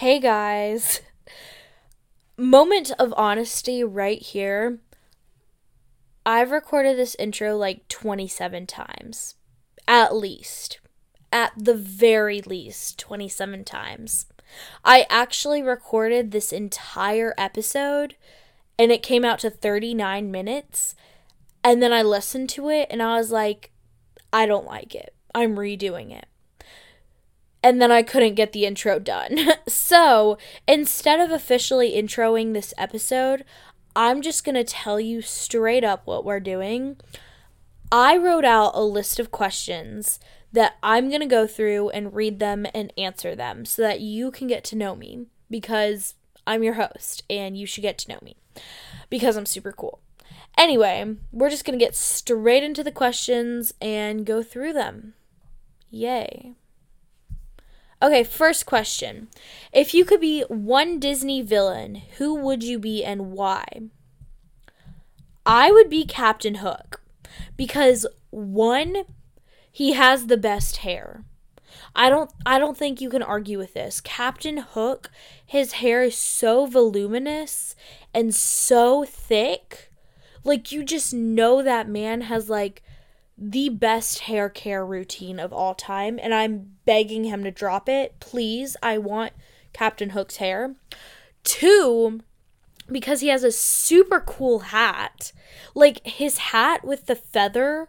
Hey 0.00 0.20
guys. 0.20 1.00
Moment 2.36 2.92
of 2.98 3.14
honesty 3.16 3.82
right 3.82 4.20
here. 4.20 4.80
I've 6.26 6.50
recorded 6.50 6.98
this 6.98 7.16
intro 7.18 7.56
like 7.56 7.88
27 7.88 8.66
times. 8.66 9.36
At 9.88 10.14
least. 10.14 10.80
At 11.32 11.52
the 11.56 11.72
very 11.72 12.42
least, 12.42 12.98
27 12.98 13.64
times. 13.64 14.26
I 14.84 15.06
actually 15.08 15.62
recorded 15.62 16.30
this 16.30 16.52
entire 16.52 17.32
episode 17.38 18.16
and 18.78 18.92
it 18.92 19.02
came 19.02 19.24
out 19.24 19.38
to 19.38 19.48
39 19.48 20.30
minutes. 20.30 20.94
And 21.64 21.82
then 21.82 21.94
I 21.94 22.02
listened 22.02 22.50
to 22.50 22.68
it 22.68 22.88
and 22.90 23.02
I 23.02 23.16
was 23.16 23.30
like, 23.30 23.70
I 24.30 24.44
don't 24.44 24.66
like 24.66 24.94
it. 24.94 25.14
I'm 25.34 25.56
redoing 25.56 26.12
it 26.12 26.26
and 27.62 27.80
then 27.80 27.90
I 27.90 28.02
couldn't 28.02 28.34
get 28.34 28.52
the 28.52 28.66
intro 28.66 28.98
done. 28.98 29.38
so 29.68 30.38
instead 30.68 31.20
of 31.20 31.30
officially 31.30 31.92
introing 31.92 32.52
this 32.52 32.72
episode, 32.78 33.44
I'm 33.94 34.22
just 34.22 34.44
going 34.44 34.54
to 34.56 34.64
tell 34.64 35.00
you 35.00 35.22
straight 35.22 35.84
up 35.84 36.06
what 36.06 36.24
we're 36.24 36.40
doing. 36.40 36.98
I 37.90 38.16
wrote 38.16 38.44
out 38.44 38.72
a 38.74 38.82
list 38.82 39.18
of 39.18 39.30
questions 39.30 40.20
that 40.52 40.76
I'm 40.82 41.08
going 41.08 41.20
to 41.20 41.26
go 41.26 41.46
through 41.46 41.90
and 41.90 42.14
read 42.14 42.38
them 42.38 42.66
and 42.74 42.92
answer 42.98 43.34
them 43.34 43.64
so 43.64 43.82
that 43.82 44.00
you 44.00 44.30
can 44.30 44.46
get 44.46 44.64
to 44.64 44.76
know 44.76 44.94
me 44.94 45.26
because 45.50 46.14
I'm 46.46 46.62
your 46.62 46.74
host 46.74 47.24
and 47.28 47.56
you 47.56 47.66
should 47.66 47.82
get 47.82 47.98
to 47.98 48.10
know 48.10 48.18
me 48.22 48.36
because 49.10 49.36
I'm 49.36 49.46
super 49.46 49.72
cool. 49.72 50.00
Anyway, 50.56 51.16
we're 51.32 51.50
just 51.50 51.64
going 51.64 51.78
to 51.78 51.84
get 51.84 51.94
straight 51.94 52.62
into 52.62 52.82
the 52.82 52.92
questions 52.92 53.74
and 53.80 54.24
go 54.24 54.42
through 54.42 54.72
them. 54.72 55.14
Yay. 55.90 56.54
Okay, 58.02 58.24
first 58.24 58.66
question. 58.66 59.28
If 59.72 59.94
you 59.94 60.04
could 60.04 60.20
be 60.20 60.42
one 60.48 61.00
Disney 61.00 61.40
villain, 61.40 62.02
who 62.18 62.34
would 62.34 62.62
you 62.62 62.78
be 62.78 63.02
and 63.02 63.32
why? 63.32 63.64
I 65.46 65.70
would 65.70 65.88
be 65.88 66.04
Captain 66.04 66.56
Hook 66.56 67.00
because 67.56 68.06
one 68.30 69.04
he 69.70 69.92
has 69.92 70.26
the 70.26 70.36
best 70.36 70.78
hair. 70.78 71.24
I 71.94 72.10
don't 72.10 72.30
I 72.44 72.58
don't 72.58 72.76
think 72.76 73.00
you 73.00 73.08
can 73.08 73.22
argue 73.22 73.58
with 73.58 73.74
this. 73.74 74.00
Captain 74.00 74.58
Hook, 74.58 75.10
his 75.44 75.72
hair 75.74 76.02
is 76.02 76.16
so 76.16 76.66
voluminous 76.66 77.74
and 78.12 78.34
so 78.34 79.04
thick. 79.04 79.90
Like 80.44 80.70
you 80.70 80.84
just 80.84 81.14
know 81.14 81.62
that 81.62 81.88
man 81.88 82.22
has 82.22 82.50
like 82.50 82.82
the 83.38 83.68
best 83.68 84.20
hair 84.20 84.48
care 84.48 84.84
routine 84.84 85.38
of 85.38 85.52
all 85.52 85.74
time, 85.74 86.18
and 86.22 86.34
I'm 86.34 86.76
begging 86.84 87.24
him 87.24 87.44
to 87.44 87.50
drop 87.50 87.88
it. 87.88 88.18
Please, 88.20 88.76
I 88.82 88.98
want 88.98 89.32
Captain 89.72 90.10
Hook's 90.10 90.36
hair. 90.36 90.74
Two, 91.44 92.20
because 92.90 93.20
he 93.20 93.28
has 93.28 93.44
a 93.44 93.52
super 93.52 94.20
cool 94.20 94.60
hat. 94.60 95.32
Like 95.74 96.06
his 96.06 96.38
hat 96.38 96.84
with 96.84 97.06
the 97.06 97.16
feather. 97.16 97.88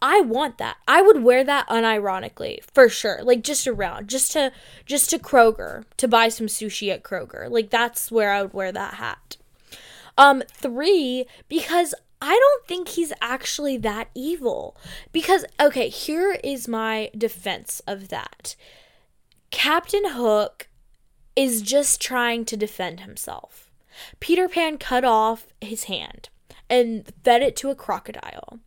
I 0.00 0.20
want 0.20 0.58
that. 0.58 0.76
I 0.86 1.02
would 1.02 1.24
wear 1.24 1.42
that 1.42 1.66
unironically, 1.68 2.62
for 2.72 2.88
sure. 2.88 3.20
Like 3.24 3.42
just 3.42 3.66
around, 3.66 4.08
just 4.08 4.30
to 4.32 4.52
just 4.86 5.10
to 5.10 5.18
Kroger 5.18 5.84
to 5.96 6.06
buy 6.06 6.28
some 6.28 6.46
sushi 6.46 6.92
at 6.92 7.02
Kroger. 7.02 7.50
Like 7.50 7.70
that's 7.70 8.12
where 8.12 8.30
I 8.30 8.42
would 8.42 8.52
wear 8.52 8.70
that 8.70 8.94
hat. 8.94 9.36
Um 10.16 10.44
3 10.48 11.26
because 11.48 11.94
I 12.20 12.34
don't 12.34 12.66
think 12.66 12.88
he's 12.88 13.12
actually 13.20 13.76
that 13.78 14.08
evil. 14.14 14.76
Because, 15.12 15.44
okay, 15.60 15.88
here 15.88 16.38
is 16.42 16.68
my 16.68 17.10
defense 17.16 17.80
of 17.86 18.08
that 18.08 18.56
Captain 19.50 20.10
Hook 20.10 20.68
is 21.36 21.62
just 21.62 22.00
trying 22.00 22.44
to 22.46 22.56
defend 22.56 23.00
himself. 23.00 23.70
Peter 24.20 24.48
Pan 24.48 24.78
cut 24.78 25.04
off 25.04 25.46
his 25.60 25.84
hand 25.84 26.28
and 26.68 27.10
fed 27.24 27.42
it 27.42 27.56
to 27.56 27.70
a 27.70 27.74
crocodile. 27.74 28.60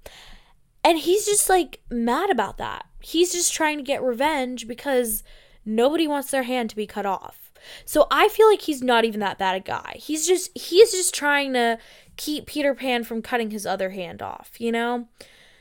And 0.84 1.00
he's 1.00 1.25
just 1.25 1.50
like 1.50 1.81
mad 1.90 2.30
about 2.30 2.58
that. 2.58 2.86
He's 3.00 3.31
just 3.31 3.54
trying 3.54 3.78
to 3.78 3.84
get 3.84 4.02
revenge 4.02 4.68
because 4.68 5.24
nobody 5.66 6.08
wants 6.08 6.31
their 6.31 6.44
hand 6.44 6.70
to 6.72 6.75
be 6.75 6.88
cut 6.88 7.06
off. 7.06 7.52
So 7.86 8.08
I 8.09 8.28
feel 8.28 8.48
like 8.48 8.62
he's 8.62 8.81
not 8.81 9.06
even 9.06 9.20
that 9.20 9.38
bad 9.38 9.56
a 9.56 9.59
guy. 9.59 9.96
He's 9.98 10.25
just 10.25 10.56
he's 10.58 10.92
just 10.92 11.14
trying 11.14 11.54
to 11.54 11.78
keep 12.22 12.46
Peter 12.46 12.76
Pan 12.76 13.04
from 13.04 13.24
cutting 13.24 13.50
his 13.50 13.66
other 13.66 13.90
hand 13.90 14.22
off, 14.22 14.52
you 14.59 14.72
know? 14.72 15.08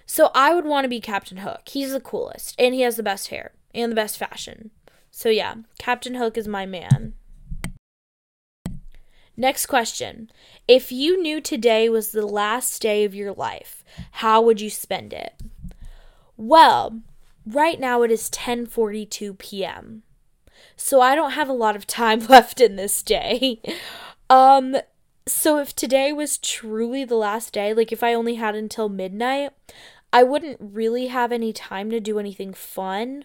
So 0.04 0.30
I 0.34 0.52
would 0.54 0.66
want 0.66 0.84
to 0.84 0.90
be 0.90 1.00
Captain 1.00 1.38
Hook. 1.38 1.62
He's 1.66 1.92
the 1.92 2.00
coolest 2.00 2.54
and 2.58 2.74
he 2.74 2.82
has 2.82 2.96
the 2.96 3.02
best 3.02 3.28
hair 3.28 3.52
and 3.74 3.90
the 3.90 3.96
best 3.96 4.18
fashion. 4.18 4.70
So 5.10 5.30
yeah, 5.30 5.54
Captain 5.78 6.16
Hook 6.16 6.36
is 6.36 6.46
my 6.46 6.66
man. 6.66 7.14
Next 9.38 9.66
question. 9.66 10.30
If 10.68 10.92
you 10.92 11.22
knew 11.22 11.40
today 11.40 11.88
was 11.88 12.10
the 12.10 12.26
last 12.26 12.82
day 12.82 13.04
of 13.04 13.14
your 13.14 13.32
life, 13.32 13.82
how 14.12 14.42
would 14.42 14.60
you 14.60 14.68
spend 14.68 15.14
it? 15.14 15.40
Well, 16.36 17.00
right 17.46 17.80
now 17.80 18.02
it 18.02 18.10
is 18.10 18.28
10:42 18.28 19.38
p.m. 19.38 20.02
So 20.76 21.00
I 21.00 21.14
don't 21.14 21.32
have 21.32 21.48
a 21.48 21.54
lot 21.54 21.74
of 21.74 21.86
time 21.86 22.20
left 22.28 22.60
in 22.60 22.76
this 22.76 23.02
day. 23.02 23.62
Um 24.28 24.76
so 25.30 25.58
if 25.58 25.74
today 25.74 26.12
was 26.12 26.38
truly 26.38 27.04
the 27.04 27.16
last 27.16 27.52
day, 27.52 27.72
like 27.74 27.92
if 27.92 28.02
I 28.02 28.14
only 28.14 28.36
had 28.36 28.54
until 28.54 28.88
midnight, 28.88 29.52
I 30.12 30.22
wouldn't 30.22 30.58
really 30.60 31.06
have 31.06 31.32
any 31.32 31.52
time 31.52 31.90
to 31.90 32.00
do 32.00 32.18
anything 32.18 32.52
fun 32.52 33.24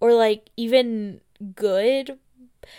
or 0.00 0.14
like 0.14 0.50
even 0.56 1.20
good. 1.54 2.18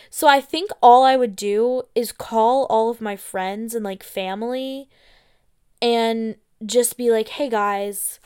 So 0.10 0.28
I 0.28 0.42
think 0.42 0.72
all 0.82 1.04
I 1.04 1.16
would 1.16 1.36
do 1.36 1.84
is 1.96 2.12
call 2.12 2.66
all 2.66 2.90
of 2.90 3.02
my 3.02 3.16
friends 3.16 3.74
and 3.74 3.84
like 3.84 4.04
family 4.04 4.90
and 5.82 6.36
just 6.66 6.98
be 6.98 7.10
like, 7.12 7.30
"Hey 7.30 7.50
guys, 7.50 8.20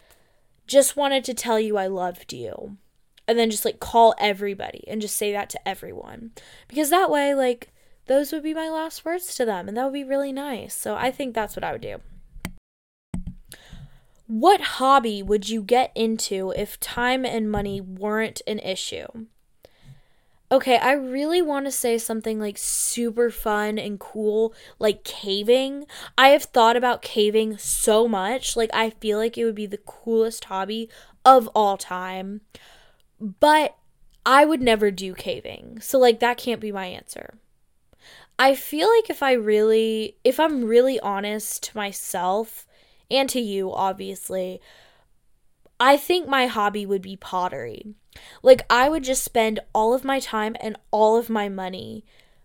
just 0.67 0.97
wanted 0.97 1.23
to 1.25 1.33
tell 1.33 1.59
you 1.59 1.77
I 1.77 1.87
loved 1.87 2.33
you." 2.33 2.77
And 3.27 3.39
then 3.39 3.49
just 3.49 3.65
like 3.65 3.79
call 3.79 4.13
everybody 4.19 4.83
and 4.87 5.01
just 5.01 5.15
say 5.15 5.31
that 5.31 5.49
to 5.51 5.67
everyone. 5.67 6.31
Because 6.67 6.89
that 6.89 7.09
way 7.09 7.33
like 7.33 7.71
those 8.07 8.31
would 8.31 8.43
be 8.43 8.53
my 8.53 8.69
last 8.69 9.05
words 9.05 9.35
to 9.35 9.45
them, 9.45 9.67
and 9.67 9.77
that 9.77 9.83
would 9.85 9.93
be 9.93 10.03
really 10.03 10.31
nice. 10.31 10.75
So 10.75 10.95
I 10.95 11.11
think 11.11 11.33
that's 11.33 11.55
what 11.55 11.63
I 11.63 11.71
would 11.71 11.81
do. 11.81 12.01
What 14.27 14.61
hobby 14.61 15.21
would 15.21 15.49
you 15.49 15.61
get 15.61 15.91
into 15.93 16.51
if 16.55 16.79
time 16.79 17.25
and 17.25 17.49
money 17.49 17.79
weren't 17.79 18.41
an 18.47 18.59
issue? 18.59 19.27
Okay, 20.51 20.77
I 20.77 20.93
really 20.93 21.41
want 21.41 21.65
to 21.65 21.71
say 21.71 21.97
something 21.97 22.39
like 22.39 22.57
super 22.57 23.29
fun 23.31 23.79
and 23.79 23.99
cool, 23.99 24.53
like 24.77 25.03
caving. 25.03 25.85
I 26.17 26.29
have 26.29 26.43
thought 26.43 26.77
about 26.77 27.01
caving 27.01 27.57
so 27.57 28.07
much. 28.07 28.55
Like, 28.55 28.69
I 28.73 28.91
feel 28.91 29.17
like 29.17 29.37
it 29.37 29.45
would 29.45 29.55
be 29.55 29.65
the 29.65 29.77
coolest 29.77 30.45
hobby 30.45 30.89
of 31.23 31.47
all 31.49 31.77
time. 31.77 32.41
But 33.19 33.75
I 34.25 34.45
would 34.45 34.61
never 34.61 34.91
do 34.91 35.13
caving. 35.13 35.79
So, 35.81 35.97
like, 35.97 36.19
that 36.19 36.37
can't 36.37 36.61
be 36.61 36.71
my 36.71 36.85
answer. 36.85 37.39
I 38.37 38.55
feel 38.55 38.89
like 38.89 39.09
if 39.09 39.23
I 39.23 39.33
really, 39.33 40.17
if 40.23 40.39
I'm 40.39 40.65
really 40.65 40.99
honest 40.99 41.63
to 41.63 41.77
myself 41.77 42.67
and 43.09 43.29
to 43.29 43.39
you, 43.39 43.71
obviously, 43.71 44.59
I 45.79 45.97
think 45.97 46.27
my 46.27 46.47
hobby 46.47 46.85
would 46.85 47.01
be 47.01 47.15
pottery. 47.15 47.95
Like, 48.43 48.65
I 48.69 48.89
would 48.89 49.03
just 49.03 49.23
spend 49.23 49.59
all 49.73 49.93
of 49.93 50.03
my 50.03 50.19
time 50.19 50.55
and 50.59 50.77
all 50.91 51.17
of 51.17 51.29
my 51.29 51.49
money 51.49 52.03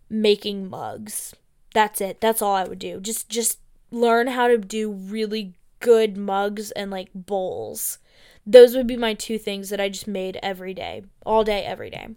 making 0.09 0.69
mugs. 0.69 1.35
That's 1.75 2.01
it. 2.01 2.21
That's 2.21 2.43
all 2.43 2.55
I 2.55 2.65
would 2.65 2.81
do. 2.81 3.01
Just, 3.01 3.29
just 3.29 3.59
learn 3.91 4.29
how 4.29 4.49
to 4.49 4.59
do 4.59 4.91
really 4.91 5.55
good 5.81 6.17
mugs 6.17 6.71
and 6.73 6.91
like 6.91 7.11
bowls. 7.15 7.99
Those 8.47 8.75
would 8.75 8.87
be 8.87 8.97
my 8.97 9.15
two 9.15 9.39
things 9.39 9.71
that 9.71 9.81
I 9.81 9.89
just 9.89 10.09
made 10.09 10.39
every 10.43 10.75
day, 10.75 11.05
all 11.25 11.45
day, 11.45 11.65
every 11.65 11.91
day. 11.91 12.09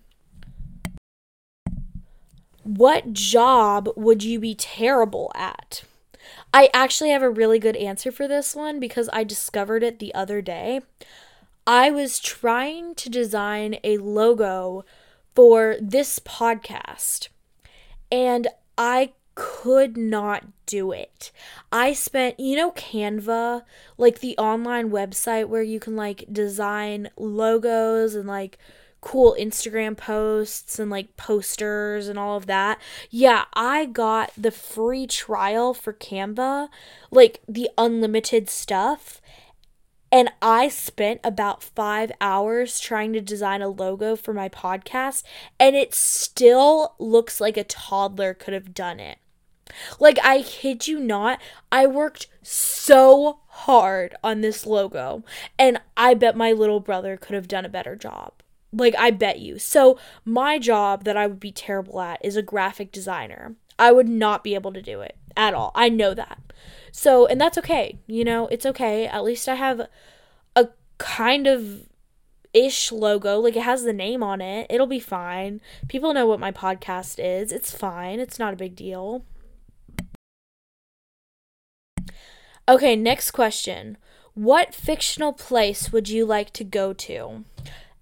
What 2.64 3.14
job 3.14 3.90
would 3.96 4.24
you 4.24 4.40
be 4.40 4.56
terrible 4.56 5.32
at? 5.36 5.84
I 6.54 6.70
actually 6.74 7.10
have 7.10 7.22
a 7.22 7.30
really 7.30 7.60
good 7.60 7.76
answer 7.76 8.12
for 8.12 8.28
this 8.28 8.56
one 8.56 8.80
because 8.80 9.10
I 9.12 9.24
discovered 9.24 9.84
it 9.84 10.00
the 10.00 10.14
other 10.14 10.42
day. 10.42 10.82
I 11.66 11.92
was 11.92 12.20
trying 12.20 12.96
to 12.96 13.10
design 13.10 13.78
a 13.84 13.98
logo 13.98 14.86
for 15.36 15.78
this 15.82 16.20
podcast 16.20 17.30
and 18.12 18.48
I 18.78 19.14
could 19.36 19.98
not 19.98 20.46
do 20.66 20.92
it. 20.92 21.32
I 21.72 21.94
spent, 21.94 22.40
you 22.40 22.56
know, 22.56 22.72
Canva, 22.72 23.64
like 23.98 24.20
the 24.20 24.38
online 24.38 24.90
website 24.92 25.48
where 25.48 25.64
you 25.64 25.80
can 25.80 25.96
like 25.96 26.26
design 26.32 27.10
logos 27.18 28.14
and 28.16 28.28
like 28.28 28.58
cool 29.04 29.36
Instagram 29.38 29.98
posts 29.98 30.80
and 30.80 30.90
like 30.90 31.18
posters 31.18 32.08
and 32.08 32.18
all 32.18 32.38
of 32.38 32.46
that. 32.46 32.80
Yeah, 33.10 33.44
I 33.54 33.86
got 33.86 34.32
the 34.38 34.50
free 34.50 35.06
trial 35.06 35.74
for 35.74 35.92
Canva, 35.92 36.70
like 37.12 37.42
the 37.48 37.70
unlimited 37.78 38.50
stuff. 38.50 39.22
And 40.10 40.32
I 40.42 40.70
spent 40.70 41.20
about 41.24 41.64
five 41.64 42.12
hours 42.22 42.80
trying 42.80 43.14
to 43.14 43.22
design 43.22 43.62
a 43.62 43.68
logo 43.68 44.16
for 44.16 44.32
my 44.34 44.48
podcast, 44.48 45.24
and 45.60 45.76
it 45.76 45.94
still 45.96 46.96
looks 47.00 47.42
like 47.42 47.58
a 47.58 47.64
toddler 47.64 48.34
could 48.34 48.54
have 48.54 48.76
done 48.76 49.00
it. 49.00 49.18
Like, 50.00 50.20
I 50.24 50.44
kid 50.44 50.88
you 50.88 51.00
not, 51.00 51.42
I 51.72 51.88
worked 51.88 52.28
so 52.44 53.40
hard 53.48 54.16
on 54.24 54.42
this 54.42 54.68
logo, 54.68 55.24
and 55.58 55.82
I 55.98 56.14
bet 56.14 56.38
my 56.38 56.52
little 56.52 56.80
brother 56.80 57.18
could 57.18 57.34
have 57.34 57.48
done 57.48 57.66
a 57.66 57.70
better 57.70 57.96
job. 57.96 58.43
Like, 58.74 58.96
I 58.98 59.12
bet 59.12 59.40
you. 59.40 59.60
So, 59.60 60.00
my 60.26 60.58
job 60.58 61.04
that 61.04 61.16
I 61.16 61.28
would 61.28 61.40
be 61.40 61.52
terrible 61.52 62.02
at 62.02 62.24
is 62.26 62.36
a 62.36 62.42
graphic 62.42 62.92
designer. 62.92 63.56
I 63.78 63.92
would 63.92 64.10
not 64.10 64.44
be 64.44 64.56
able 64.56 64.74
to 64.74 64.82
do 64.82 65.02
it 65.02 65.16
at 65.38 65.54
all. 65.54 65.72
I 65.76 65.90
know 65.90 66.14
that. 66.14 66.40
So, 66.92 67.26
and 67.28 67.40
that's 67.40 67.58
okay. 67.60 68.00
You 68.08 68.24
know, 68.24 68.48
it's 68.48 68.66
okay. 68.66 69.08
At 69.08 69.24
least 69.24 69.48
I 69.48 69.56
have 69.56 69.88
a 70.56 70.70
kind 70.98 71.48
of 71.48 71.88
ish 72.54 72.92
logo. 72.92 73.40
Like, 73.40 73.56
it 73.56 73.64
has 73.64 73.84
the 73.84 73.94
name 73.94 74.24
on 74.24 74.42
it. 74.42 74.68
It'll 74.70 74.88
be 74.88 75.00
fine. 75.00 75.62
People 75.88 76.14
know 76.14 76.26
what 76.26 76.40
my 76.40 76.52
podcast 76.52 77.16
is. 77.24 77.52
It's 77.52 77.72
fine. 77.72 78.20
It's 78.20 78.40
not 78.40 78.54
a 78.54 78.58
big 78.58 78.76
deal. 78.76 79.26
Okay, 82.68 82.96
next 82.96 83.32
question. 83.32 83.98
What 84.36 84.74
fictional 84.74 85.34
place 85.34 85.92
would 85.92 86.10
you 86.10 86.26
like 86.26 86.52
to 86.54 86.64
go 86.64 86.94
to? 86.94 87.44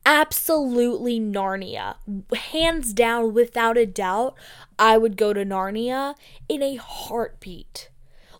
Absolutely 0.05 1.19
Narnia. 1.19 1.95
Hands 2.35 2.93
down, 2.93 3.33
without 3.33 3.77
a 3.77 3.85
doubt, 3.85 4.35
I 4.79 4.97
would 4.97 5.15
go 5.15 5.31
to 5.33 5.45
Narnia 5.45 6.15
in 6.49 6.63
a 6.63 6.75
heartbeat. 6.75 7.89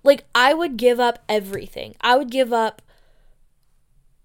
Like, 0.04 0.26
I 0.34 0.54
would 0.54 0.78
give 0.78 1.00
up 1.00 1.20
everything. 1.30 1.96
I 2.02 2.16
would 2.16 2.32
give 2.32 2.52
up 2.52 2.82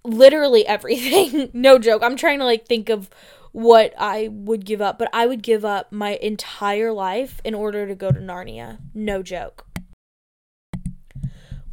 literally 0.03 0.67
everything. 0.67 1.51
no 1.53 1.79
joke. 1.79 2.03
I'm 2.03 2.17
trying 2.17 2.39
to, 2.39 2.45
like, 2.47 2.67
think 2.67 2.89
of 2.89 3.11
what 3.53 3.95
I 3.99 4.29
would 4.31 4.65
give 4.65 4.81
up, 4.81 4.99
but 4.99 5.09
I 5.13 5.27
would 5.27 5.43
give 5.43 5.65
up 5.65 5.93
my 5.93 6.17
entire 6.23 6.93
life 6.93 7.41
in 7.45 7.55
order 7.55 7.87
to 7.87 7.95
go 7.95 8.11
to 8.11 8.21
Narnia. 8.21 8.79
No 8.95 9.23
joke. 9.23 9.67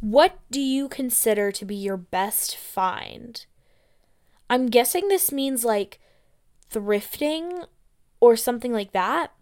What 0.00 0.38
do 0.50 0.60
you 0.60 0.88
consider 0.88 1.50
to 1.52 1.64
be 1.64 1.74
your 1.74 1.96
best 1.96 2.56
find? 2.56 3.46
I'm 4.48 4.66
guessing 4.66 5.08
this 5.08 5.32
means 5.32 5.64
like 5.64 6.00
thrifting 6.72 7.66
or 8.20 8.36
something 8.36 8.72
like 8.72 8.92
that, 8.92 9.32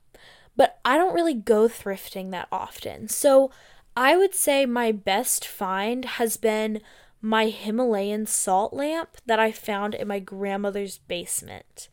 but 0.56 0.78
I 0.84 0.96
don't 0.96 1.14
really 1.14 1.34
go 1.34 1.68
thrifting 1.68 2.30
that 2.30 2.48
often. 2.52 3.08
So 3.08 3.50
I 3.96 4.16
would 4.16 4.34
say 4.34 4.66
my 4.66 4.92
best 4.92 5.46
find 5.46 6.04
has 6.04 6.36
been 6.36 6.80
my 7.20 7.48
Himalayan 7.48 8.26
salt 8.26 8.72
lamp 8.72 9.16
that 9.26 9.38
I 9.38 9.52
found 9.52 9.94
in 9.94 10.08
my 10.08 10.18
grandmother's 10.18 10.98
basement. 10.98 11.88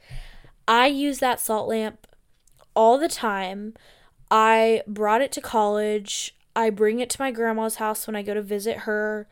I 0.67 0.87
use 0.87 1.19
that 1.19 1.39
salt 1.39 1.69
lamp 1.69 2.07
all 2.75 2.97
the 2.97 3.07
time. 3.07 3.75
I 4.31 4.81
brought 4.87 5.21
it 5.21 5.31
to 5.33 5.41
college. 5.41 6.35
I 6.55 6.69
bring 6.69 6.99
it 6.99 7.09
to 7.11 7.21
my 7.21 7.31
grandma's 7.31 7.75
house 7.75 8.07
when 8.07 8.15
I 8.15 8.23
go 8.23 8.33
to 8.33 8.41
visit 8.41 8.79
her. 8.79 9.27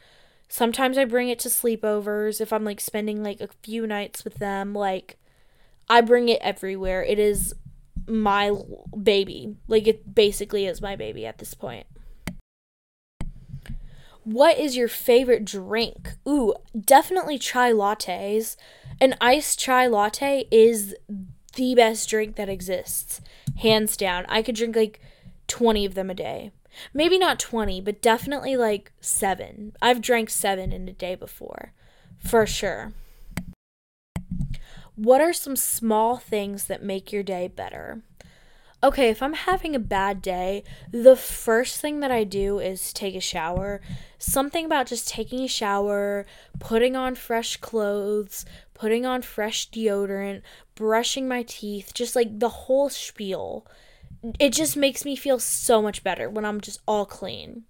Sometimes 0.49 0.97
I 0.97 1.05
bring 1.05 1.29
it 1.29 1.39
to 1.39 1.49
sleepovers 1.49 2.39
if 2.39 2.53
I'm 2.53 2.63
like 2.63 2.79
spending 2.79 3.23
like 3.23 3.41
a 3.41 3.49
few 3.61 3.85
nights 3.85 4.23
with 4.23 4.35
them. 4.35 4.73
Like, 4.73 5.17
I 5.89 6.01
bring 6.01 6.29
it 6.29 6.39
everywhere. 6.41 7.03
It 7.03 7.19
is 7.19 7.53
my 8.07 8.51
baby. 9.01 9.55
Like, 9.67 9.88
it 9.88 10.15
basically 10.15 10.65
is 10.65 10.81
my 10.81 10.95
baby 10.95 11.25
at 11.25 11.38
this 11.38 11.53
point. 11.53 11.85
What 14.23 14.57
is 14.57 14.75
your 14.75 14.89
favorite 14.89 15.45
drink? 15.45 16.15
Ooh, 16.27 16.53
definitely 16.77 17.38
chai 17.38 17.71
lattes. 17.71 18.57
An 18.99 19.15
iced 19.21 19.57
chai 19.57 19.88
latte 19.88 20.47
is 20.51 20.95
the 21.55 21.75
best 21.75 22.09
drink 22.09 22.35
that 22.35 22.49
exists. 22.49 23.21
Hands 23.57 23.95
down. 23.95 24.25
I 24.27 24.41
could 24.41 24.55
drink 24.55 24.75
like 24.75 24.99
20 25.47 25.85
of 25.85 25.94
them 25.94 26.09
a 26.09 26.13
day. 26.13 26.51
Maybe 26.94 27.18
not 27.18 27.39
20, 27.39 27.81
but 27.81 28.01
definitely 28.01 28.56
like 28.56 28.91
seven. 29.01 29.74
I've 29.81 30.01
drank 30.01 30.29
seven 30.29 30.71
in 30.71 30.88
a 30.88 30.94
day 30.94 31.15
before, 31.15 31.74
for 32.19 32.45
sure. 32.45 32.94
What 34.95 35.21
are 35.21 35.33
some 35.33 35.56
small 35.56 36.18
things 36.18 36.65
that 36.65 36.83
make 36.83 37.12
your 37.12 37.24
day 37.24 37.47
better? 37.47 38.01
Okay, 38.83 39.09
if 39.09 39.24
I'm 39.24 39.33
having 39.33 39.75
a 39.75 39.79
bad 39.79 40.21
day, 40.21 40.63
the 40.91 41.15
first 41.15 41.81
thing 41.81 42.00
that 42.01 42.12
I 42.12 42.24
do 42.24 42.59
is 42.59 42.94
take 42.94 43.15
a 43.15 43.19
shower. 43.19 43.81
Something 44.19 44.65
about 44.65 44.85
just 44.85 45.07
taking 45.07 45.41
a 45.44 45.47
shower, 45.47 46.27
putting 46.59 46.95
on 46.95 47.15
fresh 47.15 47.57
clothes, 47.57 48.45
putting 48.75 49.03
on 49.03 49.23
fresh 49.23 49.69
deodorant, 49.71 50.44
brushing 50.75 51.27
my 51.27 51.41
teeth, 51.41 51.91
just 51.95 52.15
like 52.15 52.39
the 52.39 52.50
whole 52.50 52.89
spiel 52.89 53.65
it 54.40 54.52
just 54.52 54.78
makes 54.78 55.06
me 55.06 55.16
feel 55.16 55.40
so 55.40 55.81
much 55.81 56.04
better 56.04 56.30
when 56.30 56.46
I'm 56.46 56.62
just 56.62 56.81
all 56.88 57.06
clean. 57.06 57.64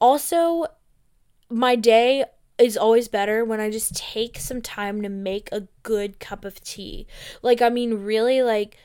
Also, 0.00 0.66
my 1.48 1.76
day 1.76 2.24
is 2.58 2.76
always 2.76 3.08
better 3.08 3.44
when 3.44 3.60
I 3.60 3.70
just 3.70 3.94
take 3.94 4.38
some 4.38 4.62
time 4.62 5.02
to 5.02 5.08
make 5.08 5.48
a 5.52 5.68
good 5.82 6.18
cup 6.18 6.44
of 6.44 6.60
tea. 6.62 7.06
Like, 7.42 7.60
I 7.60 7.68
mean, 7.68 8.04
really, 8.04 8.42
like, 8.42 8.76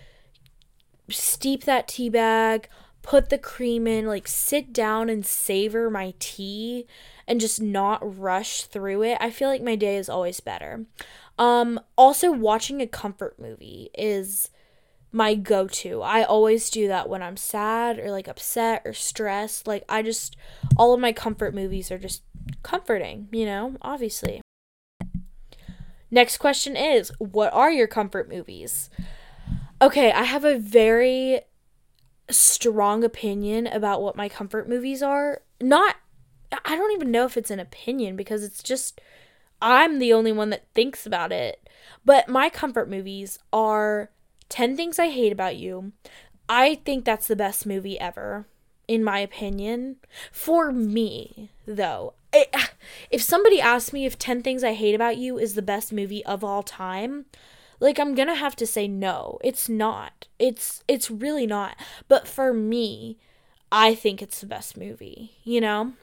steep 1.10 1.64
that 1.64 1.88
tea 1.88 2.10
bag, 2.10 2.68
put 3.02 3.30
the 3.30 3.38
cream 3.38 3.88
in, 3.88 4.06
like, 4.08 4.28
sit 4.28 4.74
down 4.74 5.10
and 5.10 5.26
savor 5.26 5.90
my 5.90 6.14
tea 6.20 6.86
and 7.28 7.40
just 7.40 7.62
not 7.62 8.20
rush 8.20 8.64
through 8.64 9.04
it. 9.04 9.18
I 9.22 9.32
feel 9.32 9.50
like 9.50 9.64
my 9.64 9.76
day 9.76 9.96
is 9.96 10.10
always 10.10 10.40
better. 10.40 10.86
Um, 11.40 11.80
also, 11.98 12.32
watching 12.32 12.82
a 12.82 12.88
comfort 12.88 13.40
movie 13.40 13.90
is 13.98 14.50
my 15.12 15.36
go 15.36 15.68
to. 15.68 16.02
I 16.02 16.24
always 16.24 16.70
do 16.70 16.88
that 16.88 17.10
when 17.10 17.22
I'm 17.22 17.38
sad 17.38 18.00
or 18.00 18.12
like 18.12 18.28
upset 18.28 18.82
or 18.86 18.94
stressed. 18.94 19.68
Like, 19.68 19.84
I 19.90 20.02
just, 20.02 20.36
all 20.78 20.94
of 20.94 21.00
my 21.00 21.12
comfort 21.12 21.54
movies 21.54 21.92
are 21.92 21.98
just 21.98 22.24
comforting, 22.64 23.28
you 23.32 23.46
know, 23.46 23.76
obviously. 23.82 24.42
Next 26.10 26.38
question 26.38 26.76
is 26.76 27.12
What 27.20 27.54
are 27.54 27.72
your 27.72 27.88
comfort 27.88 28.30
movies? 28.30 28.90
Okay, 29.82 30.12
I 30.12 30.24
have 30.24 30.46
a 30.46 30.60
very 30.60 31.42
strong 32.30 33.04
opinion 33.04 33.68
about 33.68 34.02
what 34.02 34.16
my 34.16 34.30
comfort 34.30 34.70
movies 34.70 35.02
are. 35.02 35.42
Not, 35.60 35.96
I 36.66 36.76
don't 36.76 36.92
even 36.92 37.12
know 37.12 37.26
if 37.26 37.36
it's 37.36 37.52
an 37.52 37.60
opinion 37.60 38.16
because 38.16 38.44
it's 38.44 38.62
just, 38.62 39.02
I'm 39.62 40.00
the 40.00 40.14
only 40.14 40.32
one 40.32 40.50
that 40.52 40.68
thinks 40.76 41.06
about 41.06 41.32
it. 41.32 41.68
But 42.06 42.30
my 42.30 42.50
comfort 42.50 42.90
movies 42.90 43.40
are 43.52 44.12
10 44.52 44.76
Things 44.76 45.00
I 45.00 45.10
Hate 45.10 45.32
About 45.32 45.56
You. 45.56 45.94
I 46.50 46.76
think 46.76 47.06
that's 47.06 47.28
the 47.28 47.38
best 47.38 47.66
movie 47.66 47.98
ever, 48.00 48.46
in 48.88 49.02
my 49.04 49.20
opinion. 49.20 49.96
For 50.32 50.74
me, 50.74 51.50
though. 51.66 52.14
It, 52.34 52.54
if 53.10 53.24
somebody 53.24 53.62
asked 53.62 53.94
me 53.94 54.06
if 54.06 54.20
10 54.20 54.44
Things 54.44 54.64
I 54.64 54.74
Hate 54.74 54.94
About 54.94 55.18
You 55.18 55.40
is 55.40 55.56
the 55.56 55.62
best 55.62 55.94
movie 55.94 56.24
of 56.26 56.44
all 56.44 56.64
time, 56.64 57.26
like 57.80 57.98
I'm 57.98 58.14
going 58.14 58.28
to 58.28 58.36
have 58.36 58.56
to 58.58 58.68
say 58.68 58.90
no. 58.90 59.40
It's 59.42 59.70
not. 59.70 60.28
It's 60.38 60.84
it's 60.88 61.10
really 61.10 61.48
not. 61.48 61.78
But 62.10 62.28
for 62.28 62.54
me, 62.54 63.18
I 63.72 63.96
think 63.96 64.22
it's 64.22 64.42
the 64.42 64.48
best 64.48 64.78
movie, 64.78 65.32
you 65.46 65.62
know? 65.62 65.94